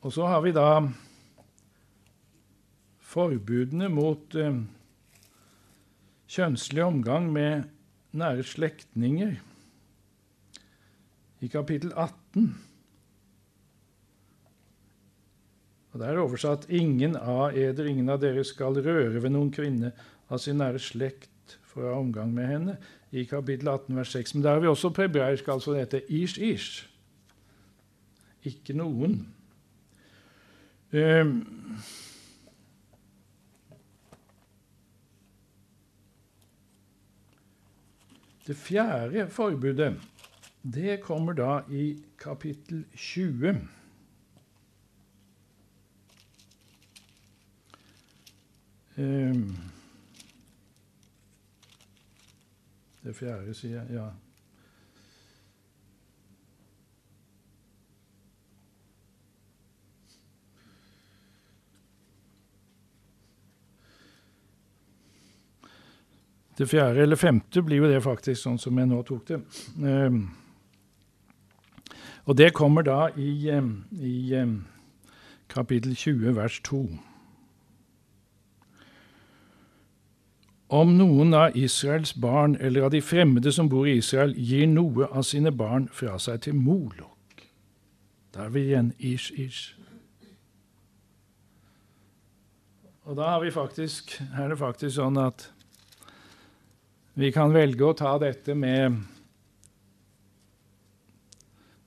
[0.00, 0.82] Og så har vi da
[3.14, 4.60] forbudene mot eh,
[6.34, 7.68] kjønnslig omgang med
[8.14, 9.36] nære slektninger
[11.44, 12.54] i kapittel 18.
[15.94, 19.92] Og Der er oversatt 'ingen av eder, ingen av dere skal røre ved noen kvinne
[20.28, 22.76] av sin nære slekt for å ha omgang med henne',
[23.12, 24.34] i kapittel 18 vers 6.
[24.34, 26.86] Men der har vi også på altså altså dette 'ish ish'.
[28.44, 29.28] Ikke noen.
[30.92, 31.46] Um,
[38.46, 39.94] Det fjerde forbudet
[40.64, 43.68] det kommer da i kapittel 20.
[48.96, 49.56] Um,
[53.02, 53.98] det fjerde, sier jeg.
[53.98, 54.08] Ja.
[66.58, 69.40] Det fjerde eller femte blir jo det faktisk, sånn som jeg nå tok det.
[69.82, 70.28] Um,
[72.24, 74.60] og det kommer da i, um, i um,
[75.50, 76.84] kapittel 20, vers 2.
[80.74, 85.10] Om noen av Israels barn eller av de fremmede som bor i Israel, gir noe
[85.10, 87.44] av sine barn fra seg til Molok
[88.34, 89.74] Da er vi igjen ish, ish.
[93.04, 95.50] Og da vi faktisk, er det faktisk sånn at
[97.14, 98.98] vi kan velge å ta dette med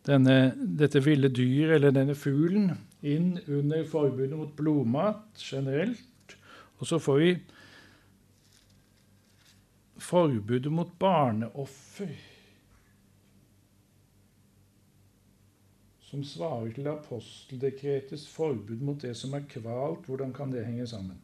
[0.07, 2.71] denne, dette ville dyr eller denne fuglen
[3.03, 6.37] inn under forbudet mot blodmat generelt.
[6.79, 7.29] Og så får vi
[10.07, 12.15] forbudet mot barneoffer,
[16.07, 20.05] som svarer til aposteldekretets forbud mot det som er kvalt.
[20.07, 21.17] Hvordan kan det henge sammen?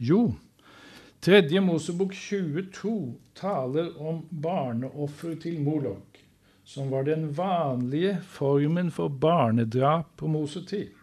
[0.00, 0.30] Jo,
[1.20, 6.16] Tredje Mosebok 22 taler om barneoffer til Molok,
[6.64, 10.96] som var den vanlige formen for barnedrap på Mosetid.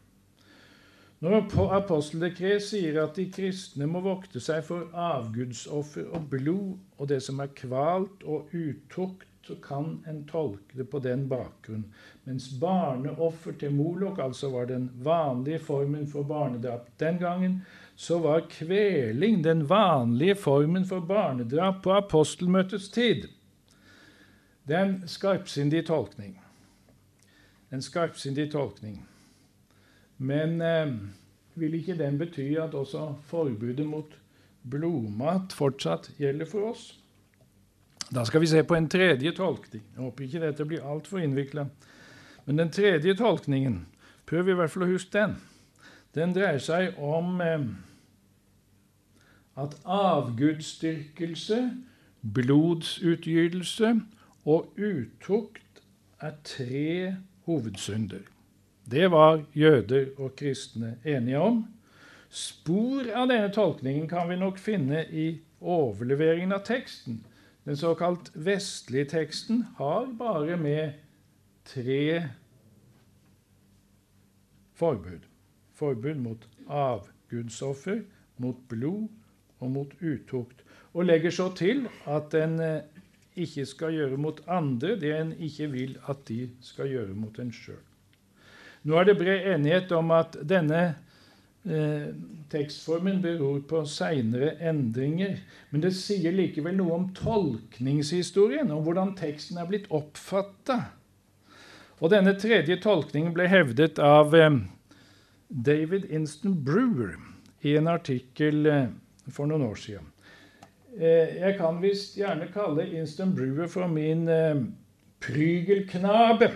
[1.21, 1.45] Når
[1.77, 7.45] aposteldekret sier at de kristne må vokte seg for avgudsoffer og blod og det som
[7.45, 11.86] er kvalt og utukt, så kan en tolke det på den bakgrunn.
[12.25, 17.62] Mens barneoffer til Molok altså var den vanlige formen for barnedrap den gangen,
[17.97, 23.25] så var kveling den vanlige formen for barnedrap på apostelmøtets tid.
[24.67, 26.36] Det er en skarpsindig tolkning.
[27.73, 28.99] En skarpsindig tolkning.
[30.17, 30.93] Men eh,
[31.57, 34.13] vil ikke den bety at også forbudet mot
[34.61, 36.86] blodmat fortsatt gjelder for oss?
[38.13, 39.82] Da skal vi se på en tredje tolkning.
[39.95, 41.65] Jeg håper ikke dette blir altfor innvikla.
[42.45, 43.88] Men den tredje tolkningen,
[44.30, 45.39] prøv i hvert fall å huske den.
[46.13, 47.65] Den dreier seg om eh,
[49.58, 51.72] at avgudsdyrkelse,
[52.34, 54.01] blodsutgytelse
[54.45, 55.82] og utukt
[56.22, 58.20] er tre hovedsynder.
[58.91, 61.66] Det var jøder og kristne enige om.
[62.30, 65.28] Spor av denne tolkningen kan vi nok finne i
[65.62, 67.22] overleveringen av teksten.
[67.66, 70.91] Den såkalt vestlige teksten har bare med
[71.66, 72.30] tre
[74.74, 75.26] forbud.
[75.74, 78.01] Forbud mot avgudsoffer,
[78.38, 79.08] mot blod
[79.60, 82.86] og mot utukt, og legger så til at en eh,
[83.38, 87.51] ikke skal gjøre mot andre det en ikke vil at de skal gjøre mot en
[87.53, 87.84] sjøl.
[88.88, 90.82] Nå er det bred enighet om at denne
[91.68, 92.10] eh,
[92.51, 95.38] tekstformen beror på seinere endringer,
[95.70, 100.80] men det sier likevel noe om tolkningshistorien, om hvordan teksten er blitt oppfatta.
[101.97, 104.62] Og denne tredje tolkningen ble hevdet av eh,
[105.49, 107.18] David Inston Brewer
[107.66, 108.88] i en artikkel eh,
[109.34, 110.07] for noen år siden.
[110.97, 114.63] Eh, jeg kan visst gjerne kalle Instant Brewer for min eh,
[115.21, 116.51] prygelknabe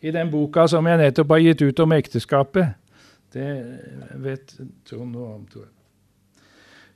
[0.00, 2.76] i den boka som jeg nettopp har gitt ut om ekteskapet.
[3.34, 3.50] Det
[4.22, 4.56] vet
[4.88, 5.74] Trond noe om, tror jeg.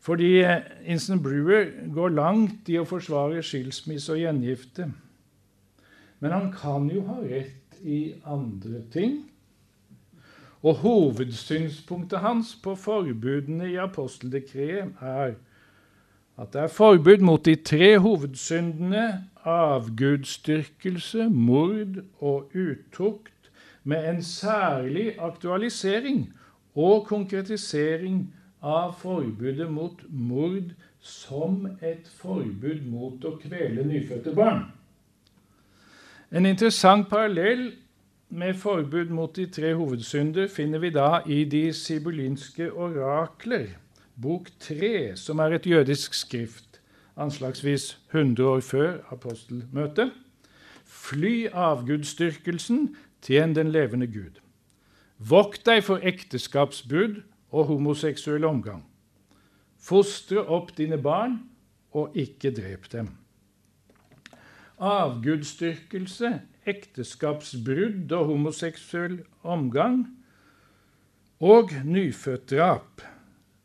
[0.04, 0.30] Fordi
[0.84, 4.90] Instant Brewer går langt i å forsvare skilsmisse og gjengifte.
[6.20, 9.22] Men han kan jo ha rett i andre ting.
[10.64, 15.34] Og hovedsynspunktet hans på forbudene i aposteldekreet er
[16.40, 23.30] at det er forbud mot de tre hovedsyndene avgudsdyrkelse, mord og utukt,
[23.84, 26.32] med en særlig aktualisering
[26.74, 34.64] og konkretisering av forbudet mot mord som et forbud mot å kvele nyfødte barn.
[36.32, 37.74] En interessant parallell
[38.28, 43.66] med forbud mot de tre hovedsynder finner vi da i de sibulinske orakler
[44.22, 46.80] bok tre, som er et jødisk skrift,
[47.16, 50.12] anslagsvis 100 år før apostelmøtet.
[50.84, 54.40] Fly avgudsdyrkelsen, tjen den levende Gud.
[55.18, 58.84] Vokt deg for ekteskapsbud og homoseksuell omgang.
[59.78, 61.40] Fostre opp dine barn,
[61.94, 63.12] og ikke drep dem.
[64.78, 66.40] Avgudsdyrkelse,
[66.70, 70.04] ekteskapsbrudd og homoseksuell omgang
[71.44, 73.02] og nyfødtdrap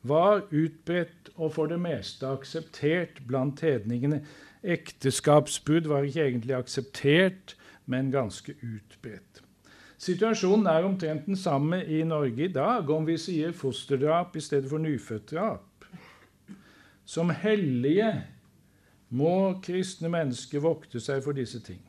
[0.01, 4.23] var utbredt og for det meste akseptert blant hedningene.
[4.63, 9.43] Ekteskapsbrudd var ikke egentlig akseptert, men ganske utbredt.
[9.99, 14.69] Situasjonen er omtrent den samme i Norge i dag, om vi sier fosterdrap i stedet
[14.69, 15.85] for nyfødtdrap.
[17.05, 18.13] Som hellige
[19.09, 21.81] må kristne mennesker vokte seg for disse ting.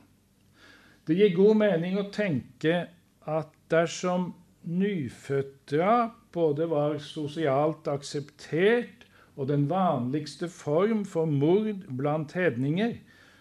[1.07, 2.87] Det gir god mening å tenke
[3.29, 4.33] at dersom
[4.69, 12.99] nyfødtdrap både var sosialt akseptert og den vanligste form for mord blant hedninger,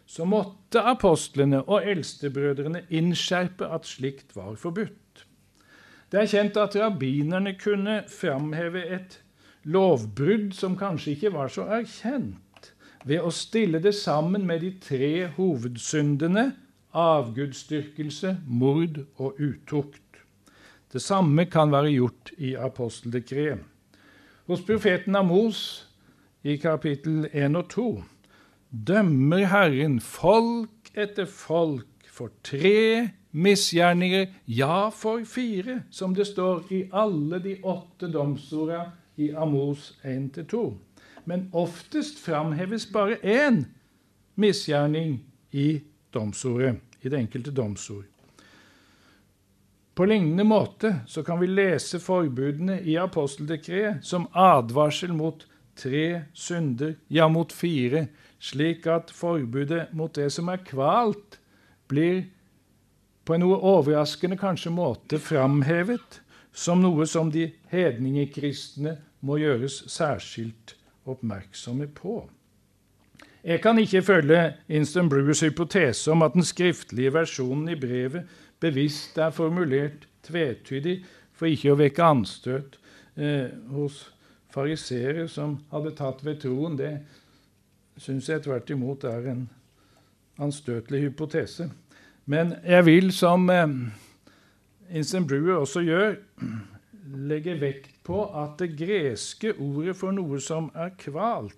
[0.09, 5.25] så måtte apostlene og eldstebrødrene innskjerpe at slikt var forbudt.
[6.09, 9.19] Det er kjent at rabbinerne kunne framheve et
[9.69, 12.71] lovbrudd som kanskje ikke var så erkjent,
[13.05, 16.47] ved å stille det sammen med de tre hovedsyndene
[16.93, 20.01] avgudsdyrkelse, mord og utukt.
[20.93, 23.59] Det samme kan være gjort i aposteldekret.
[24.47, 25.89] Hos profeten Amos
[26.43, 28.03] i kapittel 1 og 2
[28.87, 36.83] dømmer Herren folk etter folk for tre misgjerninger, ja, for fire, som det står i
[36.93, 40.73] alle de åtte domsorda i Amos 1-2.
[41.25, 43.65] Men oftest framheves bare én
[44.35, 45.19] misgjerning
[45.51, 45.81] i
[46.13, 48.07] domsordet, i det enkelte domsord.
[49.95, 55.43] På lignende måte så kan vi lese forbudene i aposteldekreet som advarsel mot
[55.79, 58.05] tre synder, ja, mot fire,
[58.39, 61.39] slik at forbudet mot det som er kvalt,
[61.91, 62.25] blir
[63.27, 66.21] på en noe overraskende kanskje måte framhevet
[66.55, 70.75] som noe som de hedningekristne må gjøres særskilt
[71.09, 72.21] oppmerksomme på.
[73.43, 78.27] Jeg kan ikke følge Inston Brewers hypotese om at den skriftlige versjonen i brevet
[78.59, 80.99] bevisst er formulert tvetydig
[81.31, 82.75] for ikke å vekke anstøt
[83.15, 84.01] eh, hos
[84.51, 86.97] fariseere som hadde tatt ved troen, det
[87.99, 89.45] syns jeg tvert imot er en
[90.39, 91.69] anstøtelig hypotese.
[92.29, 93.71] Men jeg vil, som eh,
[94.91, 96.19] Instant Brewer også gjør,
[97.29, 101.55] legge vekt på at det greske ordet for noe som er kvalt,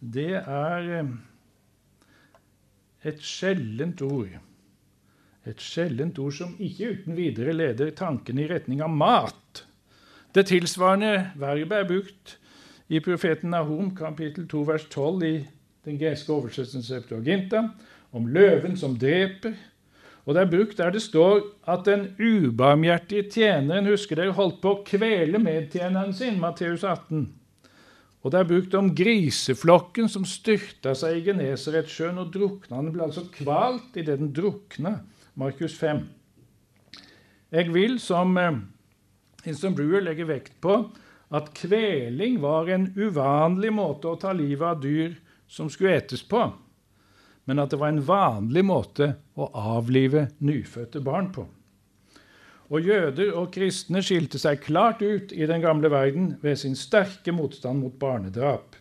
[0.00, 1.12] det er eh,
[3.06, 4.34] et sjeldent ord.
[5.46, 9.62] Et sjeldent ord som ikke uten videre leder tankene i retning av mat.
[10.34, 12.36] Det tilsvarende verbet er brukt
[12.92, 15.36] i profeten Nahum kapittel 2 vers 12 i
[15.86, 17.62] den greske oversettelsen Septuaginta,
[18.12, 19.54] om løven som dreper.
[20.26, 21.40] Og det er brukt der det står
[21.70, 27.28] at den ubarmhjertige tjeneren husker dere, holdt på å kvele medtjeneren sin, Matteus 18.
[28.26, 32.80] Og det er brukt om griseflokken som styrta seg i Genesaretsjøen og drukna.
[32.80, 34.96] Den ble altså kvalt idet den drukna.
[35.38, 36.00] Markus 5.
[37.54, 38.34] Jeg vil, som
[39.46, 40.80] Inston eh, Brewer legger vekt på,
[41.30, 45.14] at kveling var en uvanlig måte å ta livet av dyr
[45.46, 46.42] som skulle etes på,
[47.46, 51.46] men at det var en vanlig måte å avlive nyfødte barn på.
[52.66, 57.34] Og jøder og kristne skilte seg klart ut i den gamle verden ved sin sterke
[57.34, 58.74] motstand mot barnedrap.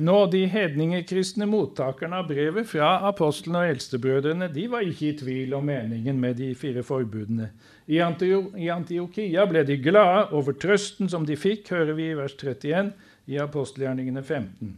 [0.00, 5.52] Nå, De hedningekristne mottakerne av brevet fra apostlene og eldstebrødrene de var ikke i tvil
[5.54, 7.50] om meningen med de fire forbudene.
[7.86, 12.90] I, Antiokia ble de glade over trøsten som de fikk, hører vi i vers 31
[13.30, 14.74] i apostelgjerningene 15.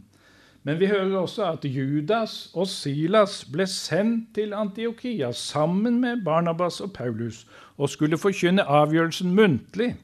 [0.69, 6.75] Men vi hører også at Judas og Silas ble sendt til Antiokia sammen med Barnabas
[6.85, 7.39] og Paulus
[7.77, 9.95] og skulle forkynne avgjørelsen muntlig.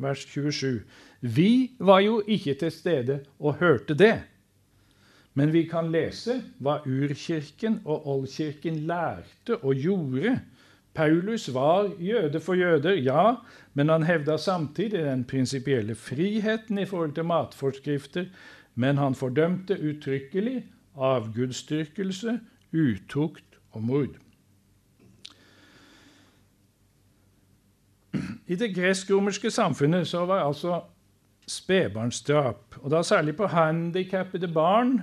[0.00, 0.80] Vers 27.
[1.20, 4.14] Vi var jo ikke til stede og hørte det.
[5.34, 10.38] Men vi kan lese hva urkirken og oldkirken lærte og gjorde.
[10.94, 13.34] Paulus var jøde for jøder, ja,
[13.74, 18.24] men han hevda samtidig den prinsipielle friheten i forhold til matforskrifter,
[18.74, 20.64] men han fordømte uttrykkelig
[20.96, 22.40] avgudsdyrkelse,
[22.72, 24.16] utukt og mord.
[28.46, 30.82] I det gresk-romerske samfunnet så var altså
[31.48, 35.00] spedbarnsdrap, og da særlig på handikappede barn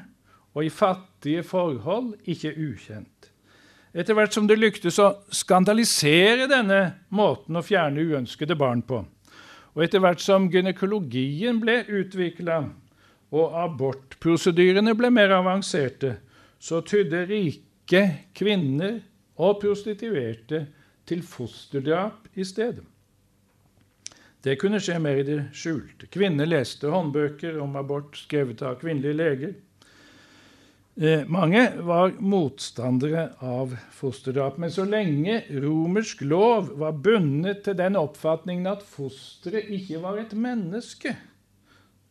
[0.54, 3.32] og i fattige forhold, ikke ukjent.
[3.94, 9.02] Etter hvert som det lyktes å skandalisere denne måten å fjerne uønskede barn på,
[9.74, 12.64] og etter hvert som gynekologien ble utvikla
[13.36, 16.16] og abortprosedyrene ble mer avanserte,
[16.60, 18.04] så tydde rike
[18.36, 19.00] kvinner
[19.40, 20.66] og prostituerte
[21.10, 22.84] til fosterdrap i stedet.
[24.44, 26.08] Det kunne skje mer i det skjulte.
[26.12, 29.58] Kvinner leste håndbøker om abort skrevet av kvinnelige leger.
[31.00, 37.96] Eh, mange var motstandere av fosterdrap, men så lenge romersk lov var bundet til den
[38.00, 41.16] oppfatningen at fosteret ikke var et menneske,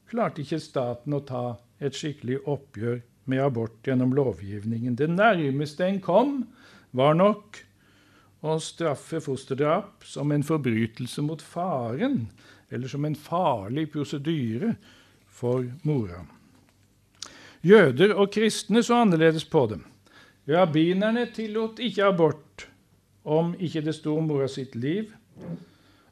[0.08, 1.44] klarte ikke staten å ta
[1.80, 4.96] et skikkelig oppgjør med abort gjennom lovgivningen.
[4.96, 6.38] Det nærmeste en kom,
[6.96, 7.60] var nok
[8.40, 12.28] å straffe fosterdrap som en forbrytelse mot faren,
[12.70, 14.74] eller som en farlig prosedyre
[15.28, 16.24] for mora.
[17.66, 19.80] Jøder og kristne så annerledes på det.
[20.48, 22.68] Rabbinerne tillot ikke abort
[23.28, 25.10] om ikke det sto mora sitt liv.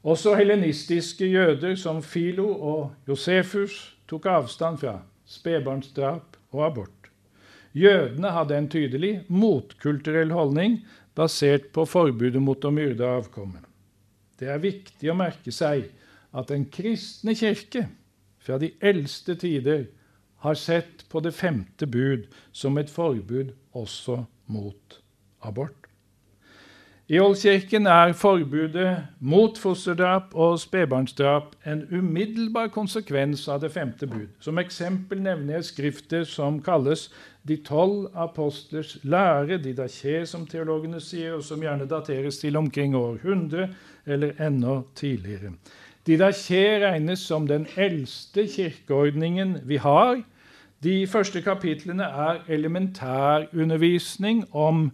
[0.07, 7.09] Også helenistiske jøder som Filo og Josefus tok avstand fra spedbarnsdrap og abort.
[7.75, 10.79] Jødene hadde en tydelig motkulturell holdning
[11.19, 13.65] basert på forbudet mot å myrde avkommet.
[14.39, 15.89] Det er viktig å merke seg
[16.37, 17.89] at den kristne kirke
[18.39, 19.89] fra de eldste tider
[20.47, 24.21] har sett på det femte bud som et forbud også
[24.55, 25.01] mot
[25.43, 25.86] abort.
[27.07, 34.27] I Oldkirken er forbudet mot fosterdrap og spedbarnsdrap en umiddelbar konsekvens av det femte bud.
[34.43, 37.07] Som eksempel nevner jeg skrifter som kalles
[37.47, 43.69] De tolv apostlers lære, didaché, som teologene sier, og som gjerne dateres til omkring århundre
[44.05, 45.55] eller enda tidligere.
[46.03, 50.25] Didaché regnes som den eldste kirkeordningen vi har.
[50.83, 54.91] De første kapitlene er elementærundervisning om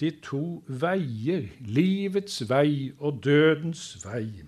[0.00, 4.44] de to veier, livets vei og dødens vei.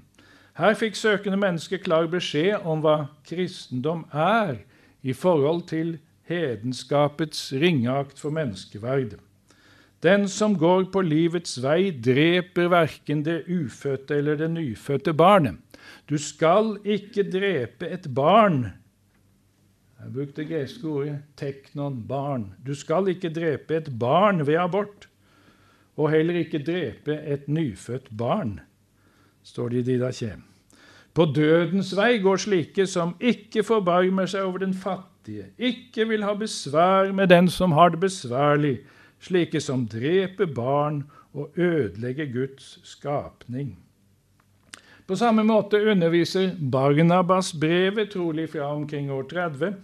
[0.58, 4.60] Her fikk søkende mennesker klar beskjed om hva kristendom er
[5.02, 5.96] i forhold til
[6.30, 9.18] hedenskapets ringeakt for menneskeverdet.
[10.00, 15.58] Den som går på livets vei, dreper verken det ufødte eller det nyfødte barnet.
[16.08, 18.70] Du skal ikke drepe et barn.
[20.00, 22.54] Jeg brukte greske ordet 'teknon', barn.
[22.66, 25.09] Du skal ikke drepe et barn ved abort
[26.00, 28.60] og heller ikke drepe et nyfødt barn,
[29.44, 30.32] står det i Didaché.
[31.14, 36.36] På dødens vei går slike som ikke forbarmer seg over den fattige, ikke vil ha
[36.38, 38.78] besvær med den som har det besværlig,
[39.20, 41.02] slike som dreper barn
[41.34, 43.74] og ødelegger Guds skapning.
[45.06, 49.74] På samme måte underviser Barnabas brevet, trolig fra omkring år 30,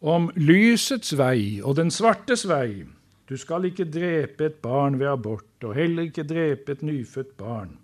[0.00, 2.84] om lysets vei og den svartes vei,
[3.28, 7.78] du skal ikke drepe et barn ved abort, og heller ikke drepe et nyfødt barn.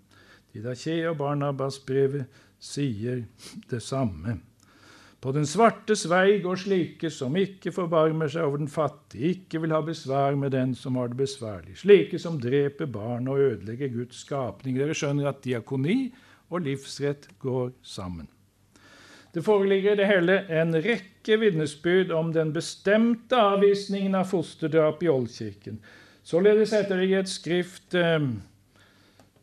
[0.53, 2.25] Didaché og Barnabas-brevet
[2.61, 3.23] sier
[3.71, 4.37] det samme.
[5.21, 9.75] På den svartes vei går slike som ikke forbarmer seg over den fattige, ikke vil
[9.75, 14.23] ha besvær med den som har det besværlig, slike som dreper barn og ødelegger Guds
[14.25, 14.79] skapning.
[14.81, 16.09] Dere skjønner at diakoni
[16.49, 18.27] og livsrett går sammen.
[19.31, 25.79] Det foreligger det hele en rekke vitnesbyrd om den bestemte avvisningen av fosterdrap i Oldkirken.
[26.23, 28.19] Således heter det i et skrift eh,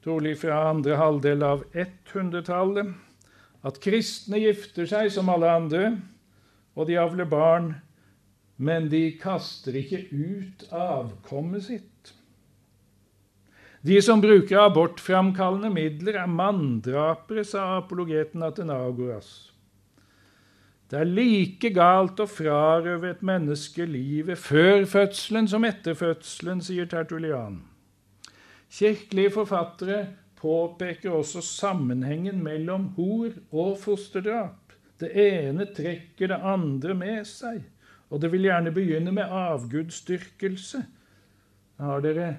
[0.05, 2.93] trolig fra andre halvdel av 100-tallet,
[3.67, 5.91] at kristne gifter seg som alle andre,
[6.79, 7.73] og de avler barn,
[8.59, 12.15] men de kaster ikke ut avkommet sitt.
[13.87, 19.53] De som bruker abortframkallende midler, er manndrapere, sa apologeten Atenagoras.
[20.89, 26.89] Det er like galt å frarøve et menneske livet før fødselen som etter fødselen, sier
[26.89, 27.59] Tertulian.
[28.73, 29.99] Kirkelige forfattere
[30.41, 34.73] påpeker også sammenhengen mellom hor og fosterdrap.
[35.01, 37.61] Det ene trekker det andre med seg,
[38.09, 40.83] og det vil gjerne begynne med avgudsdyrkelse.
[41.79, 42.31] Har dere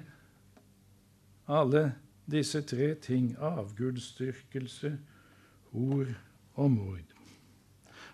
[1.47, 1.85] alle
[2.29, 4.95] disse tre ting avgudsdyrkelse,
[5.71, 6.11] hor
[6.55, 7.08] og mord.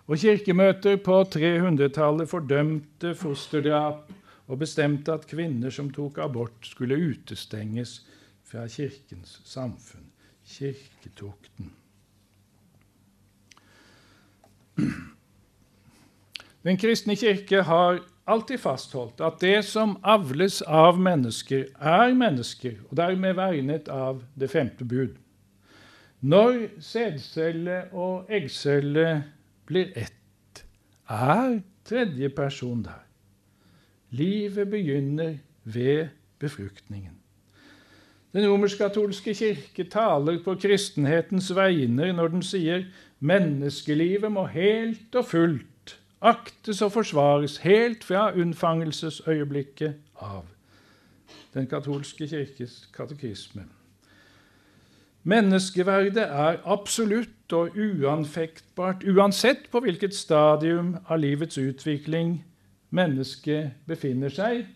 [0.05, 4.11] Og Kirkemøter på 300-tallet fordømte fosterdrap
[4.45, 8.03] og bestemte at kvinner som tok abort, skulle utestenges
[8.45, 10.05] fra Kirkens samfunn,
[10.45, 11.71] kirketukten.
[16.65, 22.97] Den kristne kirke har alltid fastholdt at det som avles av mennesker, er mennesker, og
[22.97, 25.13] dermed vernet av det femte bud.
[26.25, 29.23] Når sædcelle og eggcelle
[29.65, 30.65] blir ett,
[31.09, 33.03] er tredje person der.
[34.09, 36.07] Livet begynner ved
[36.39, 37.19] befruktningen.
[38.33, 42.83] Den romersk-katolske kirke taler på kristenhetens vegne når den sier
[43.19, 45.65] menneskelivet må helt og fullt
[46.25, 50.45] aktes og forsvares helt fra unnfangelsesøyeblikket av.
[51.53, 53.65] Den katolske kirkes katekisme.
[55.25, 62.43] Menneskeverdet er absolutt og uanfektbart uansett på hvilket stadium av livets utvikling
[62.93, 64.67] mennesket befinner seg.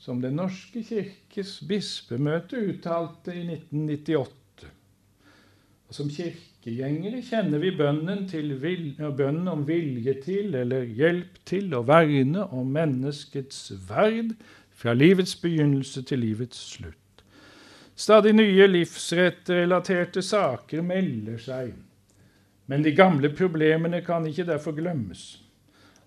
[0.00, 4.68] Som Den norske kirkes bispemøte uttalte i 1998.
[5.88, 8.28] Og som kirkegjengere kjenner vi bønnen,
[9.16, 14.36] bønnen om vilje til eller hjelp til å verne om menneskets verd
[14.76, 16.99] fra livets begynnelse til livets slutt.
[18.00, 21.74] Stadig nye livsrettrelaterte saker melder seg.
[22.70, 25.42] Men de gamle problemene kan ikke derfor glemmes.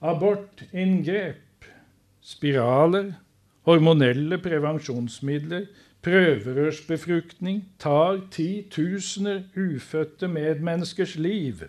[0.02, 1.68] Abortinngrep,
[2.24, 3.12] spiraler,
[3.68, 5.68] hormonelle prevensjonsmidler,
[6.04, 11.62] prøverørsbefruktning tar titusener ufødte medmenneskers liv.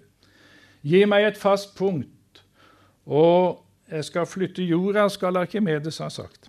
[0.83, 2.43] Gi meg et fast punkt,
[3.05, 3.61] og
[3.93, 6.44] jeg skal flytte jorda, skal Arkimedes ha sagt.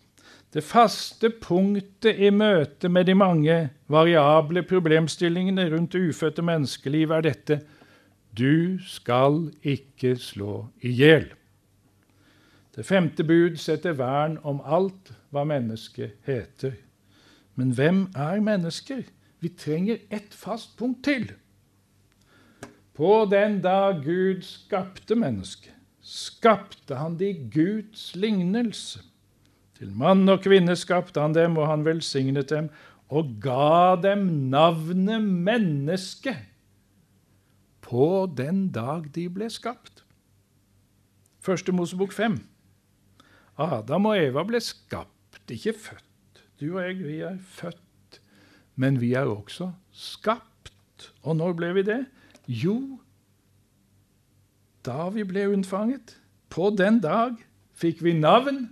[0.53, 3.55] Det faste punktet i møte med de mange
[3.91, 7.59] variable problemstillingene rundt det ufødte menneskeliv er dette
[8.35, 11.29] du skal ikke slå i hjel.
[12.75, 16.75] Det femte bud setter vern om alt hva mennesket heter.
[17.55, 19.05] Men hvem er mennesker?
[19.39, 21.29] Vi trenger ett fast punkt til.
[22.95, 25.71] På den dag Gud skapte mennesket,
[26.01, 28.99] skapte han det i Guds lignelse.
[29.75, 32.69] Til mann og kvinne skapte han dem, og han velsignet dem
[33.13, 36.33] og ga dem navnet menneske
[37.85, 40.01] på den dag de ble skapt.
[41.45, 42.39] Første Mosebok 5.
[43.61, 46.41] Adam og Eva ble skapt, ikke født.
[46.59, 48.21] Du og jeg, vi er født,
[48.75, 51.11] men vi er også skapt.
[51.21, 52.01] Og når ble vi det?
[52.47, 52.97] Jo,
[54.85, 56.17] da vi ble unnfanget.
[56.49, 57.37] På den dag
[57.75, 58.69] fikk vi navn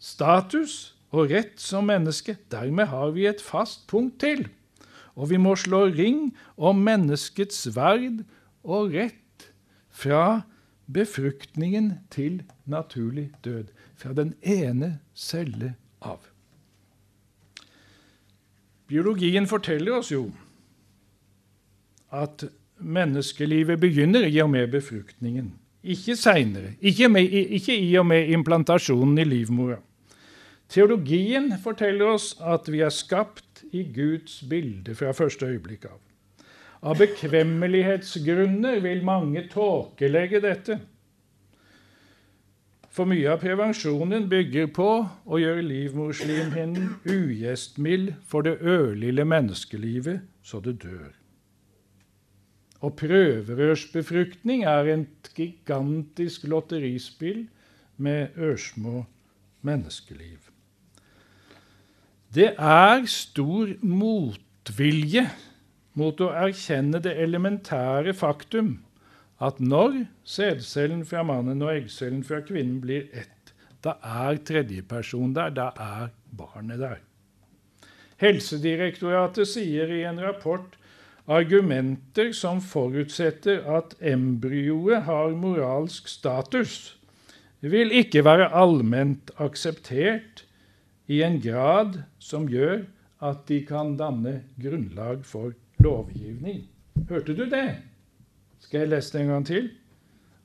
[0.00, 2.36] status og rett som menneske.
[2.50, 4.46] Dermed har vi et fast punkt til.
[5.14, 8.22] Og vi må slå ring om menneskets verd
[8.64, 9.50] og rett
[9.90, 10.42] fra
[10.90, 13.70] befruktningen til naturlig død.
[13.96, 16.22] Fra den ene celle av.
[18.90, 20.30] Biologien forteller oss jo
[22.10, 22.48] at
[22.80, 25.52] menneskelivet begynner i og med befruktningen.
[25.82, 26.74] Ikke seinere.
[26.80, 29.78] Ikke, ikke, i og med implantasjonen i livmora.
[30.70, 35.98] Teologien forteller oss at vi er skapt i Guds bilde fra første øyeblikk av.
[36.86, 40.78] Av bekvemmelighetsgrunner vil mange tåkelegge dette.
[42.90, 44.88] For mye av prevensjonen bygger på
[45.26, 51.10] å gjøre livmorslimhinnen ugjestmild for det ørlille menneskelivet så det dør.
[52.80, 57.44] Og prøverørsbefruktning er et gigantisk lotterispill
[58.00, 59.04] med ørsmå
[59.66, 60.50] menneskeliv.
[62.30, 65.24] Det er stor motvilje
[65.98, 68.76] mot å erkjenne det elementære faktum
[69.42, 73.50] at når sædcellen fra mannen og eggcellen fra kvinnen blir ett,
[73.82, 77.00] da er tredjeperson der, da er barnet der.
[78.20, 80.76] Helsedirektoratet sier i en rapport
[81.26, 86.94] argumenter som forutsetter at embryoet har moralsk status,
[87.60, 90.44] vil ikke være allment akseptert
[91.10, 92.84] i en grad som gjør
[93.26, 96.62] at de kan danne grunnlag for lovgivning.
[97.08, 97.80] Hørte du det?
[98.62, 99.68] Skal jeg lese det en gang til?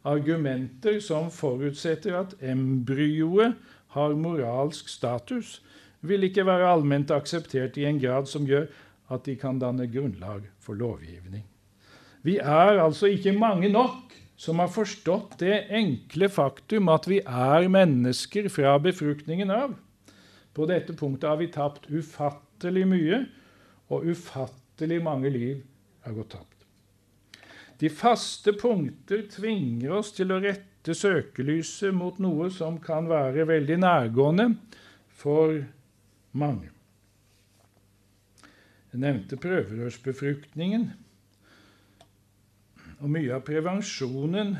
[0.06, 3.56] Argumenter som forutsetter at embryoet
[3.94, 5.62] har moralsk status,
[6.06, 8.68] vil ikke være allment akseptert i en grad som gjør
[9.14, 11.46] at de kan danne grunnlag for lovgivning.
[12.26, 17.70] Vi er altså ikke mange nok som har forstått det enkle faktum at vi er
[17.72, 19.76] mennesker fra befruktningen av.
[20.56, 23.24] På dette punktet har vi tapt ufattelig mye,
[23.92, 25.60] og ufattelig mange liv
[26.08, 26.52] er gått tapt.
[27.82, 33.78] De faste punkter tvinger oss til å rette søkelyset mot noe som kan være veldig
[33.84, 34.48] nærgående
[35.12, 35.58] for
[36.40, 36.72] mange.
[38.94, 40.88] Jeg nevnte prøverørsbefruktningen.
[43.04, 44.54] Og mye av prevensjonen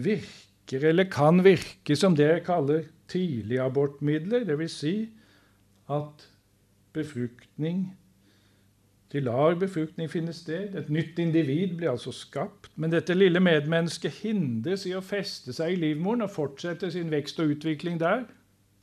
[0.00, 4.44] virker, eller kan virke, som det jeg kaller tidligabortmidler.
[4.48, 4.76] Dvs.
[4.80, 4.96] Si
[5.88, 6.28] at
[6.92, 7.96] befruktning
[9.12, 10.74] De lar befruktning finne sted.
[10.76, 12.68] Et nytt individ blir altså skapt.
[12.76, 17.40] Men dette lille medmennesket hindres i å feste seg i livmoren og fortsette sin vekst
[17.40, 18.26] og utvikling der.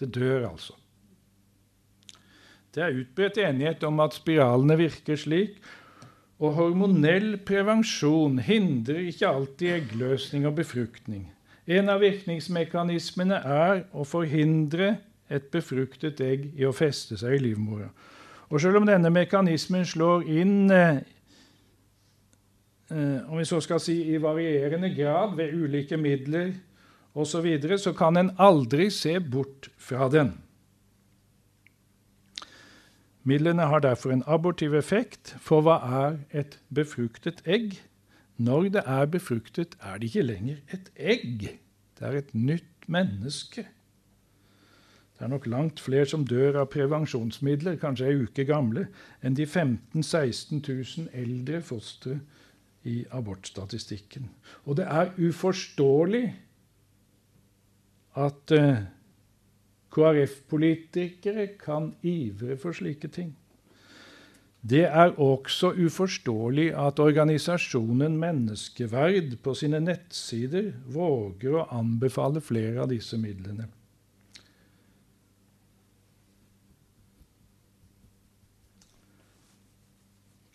[0.02, 0.74] Det dør altså.
[2.74, 5.62] Det er utbredt enighet om at spiralene virker slik.
[6.42, 11.30] Og hormonell prevensjon hindrer ikke alltid eggløsning og befruktning.
[11.66, 14.98] En av virkningsmekanismene er å forhindre
[15.34, 17.90] et befruktet egg i å feste seg i livmora.
[18.54, 21.02] Og selv om denne mekanismen slår inn eh,
[23.26, 26.54] om vi så skal si i varierende grad ved ulike midler
[27.18, 30.36] osv., så, så kan en aldri se bort fra den.
[33.26, 37.74] Midlene har derfor en abortiv effekt, for hva er et befruktet egg?
[38.38, 41.48] Når det er befruktet, er det ikke lenger et egg.
[41.96, 43.68] Det er et nytt menneske.
[45.16, 48.90] Det er nok langt flere som dør av prevensjonsmidler, kanskje ei uke gamle,
[49.24, 52.18] enn de 15 000-16 000 eldre fostre
[52.84, 54.28] i abortstatistikken.
[54.66, 56.26] Og det er uforståelig
[58.20, 58.84] at uh,
[59.96, 63.32] KrF-politikere kan ivre for slike ting.
[64.70, 72.90] Det er også uforståelig at organisasjonen Menneskeverd på sine nettsider våger å anbefale flere av
[72.90, 73.68] disse midlene.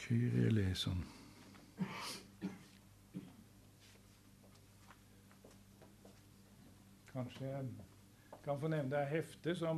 [0.03, 1.05] Kyrie eleison.
[7.13, 7.69] Kanskje jeg
[8.43, 9.69] kan få nevne det er hefte som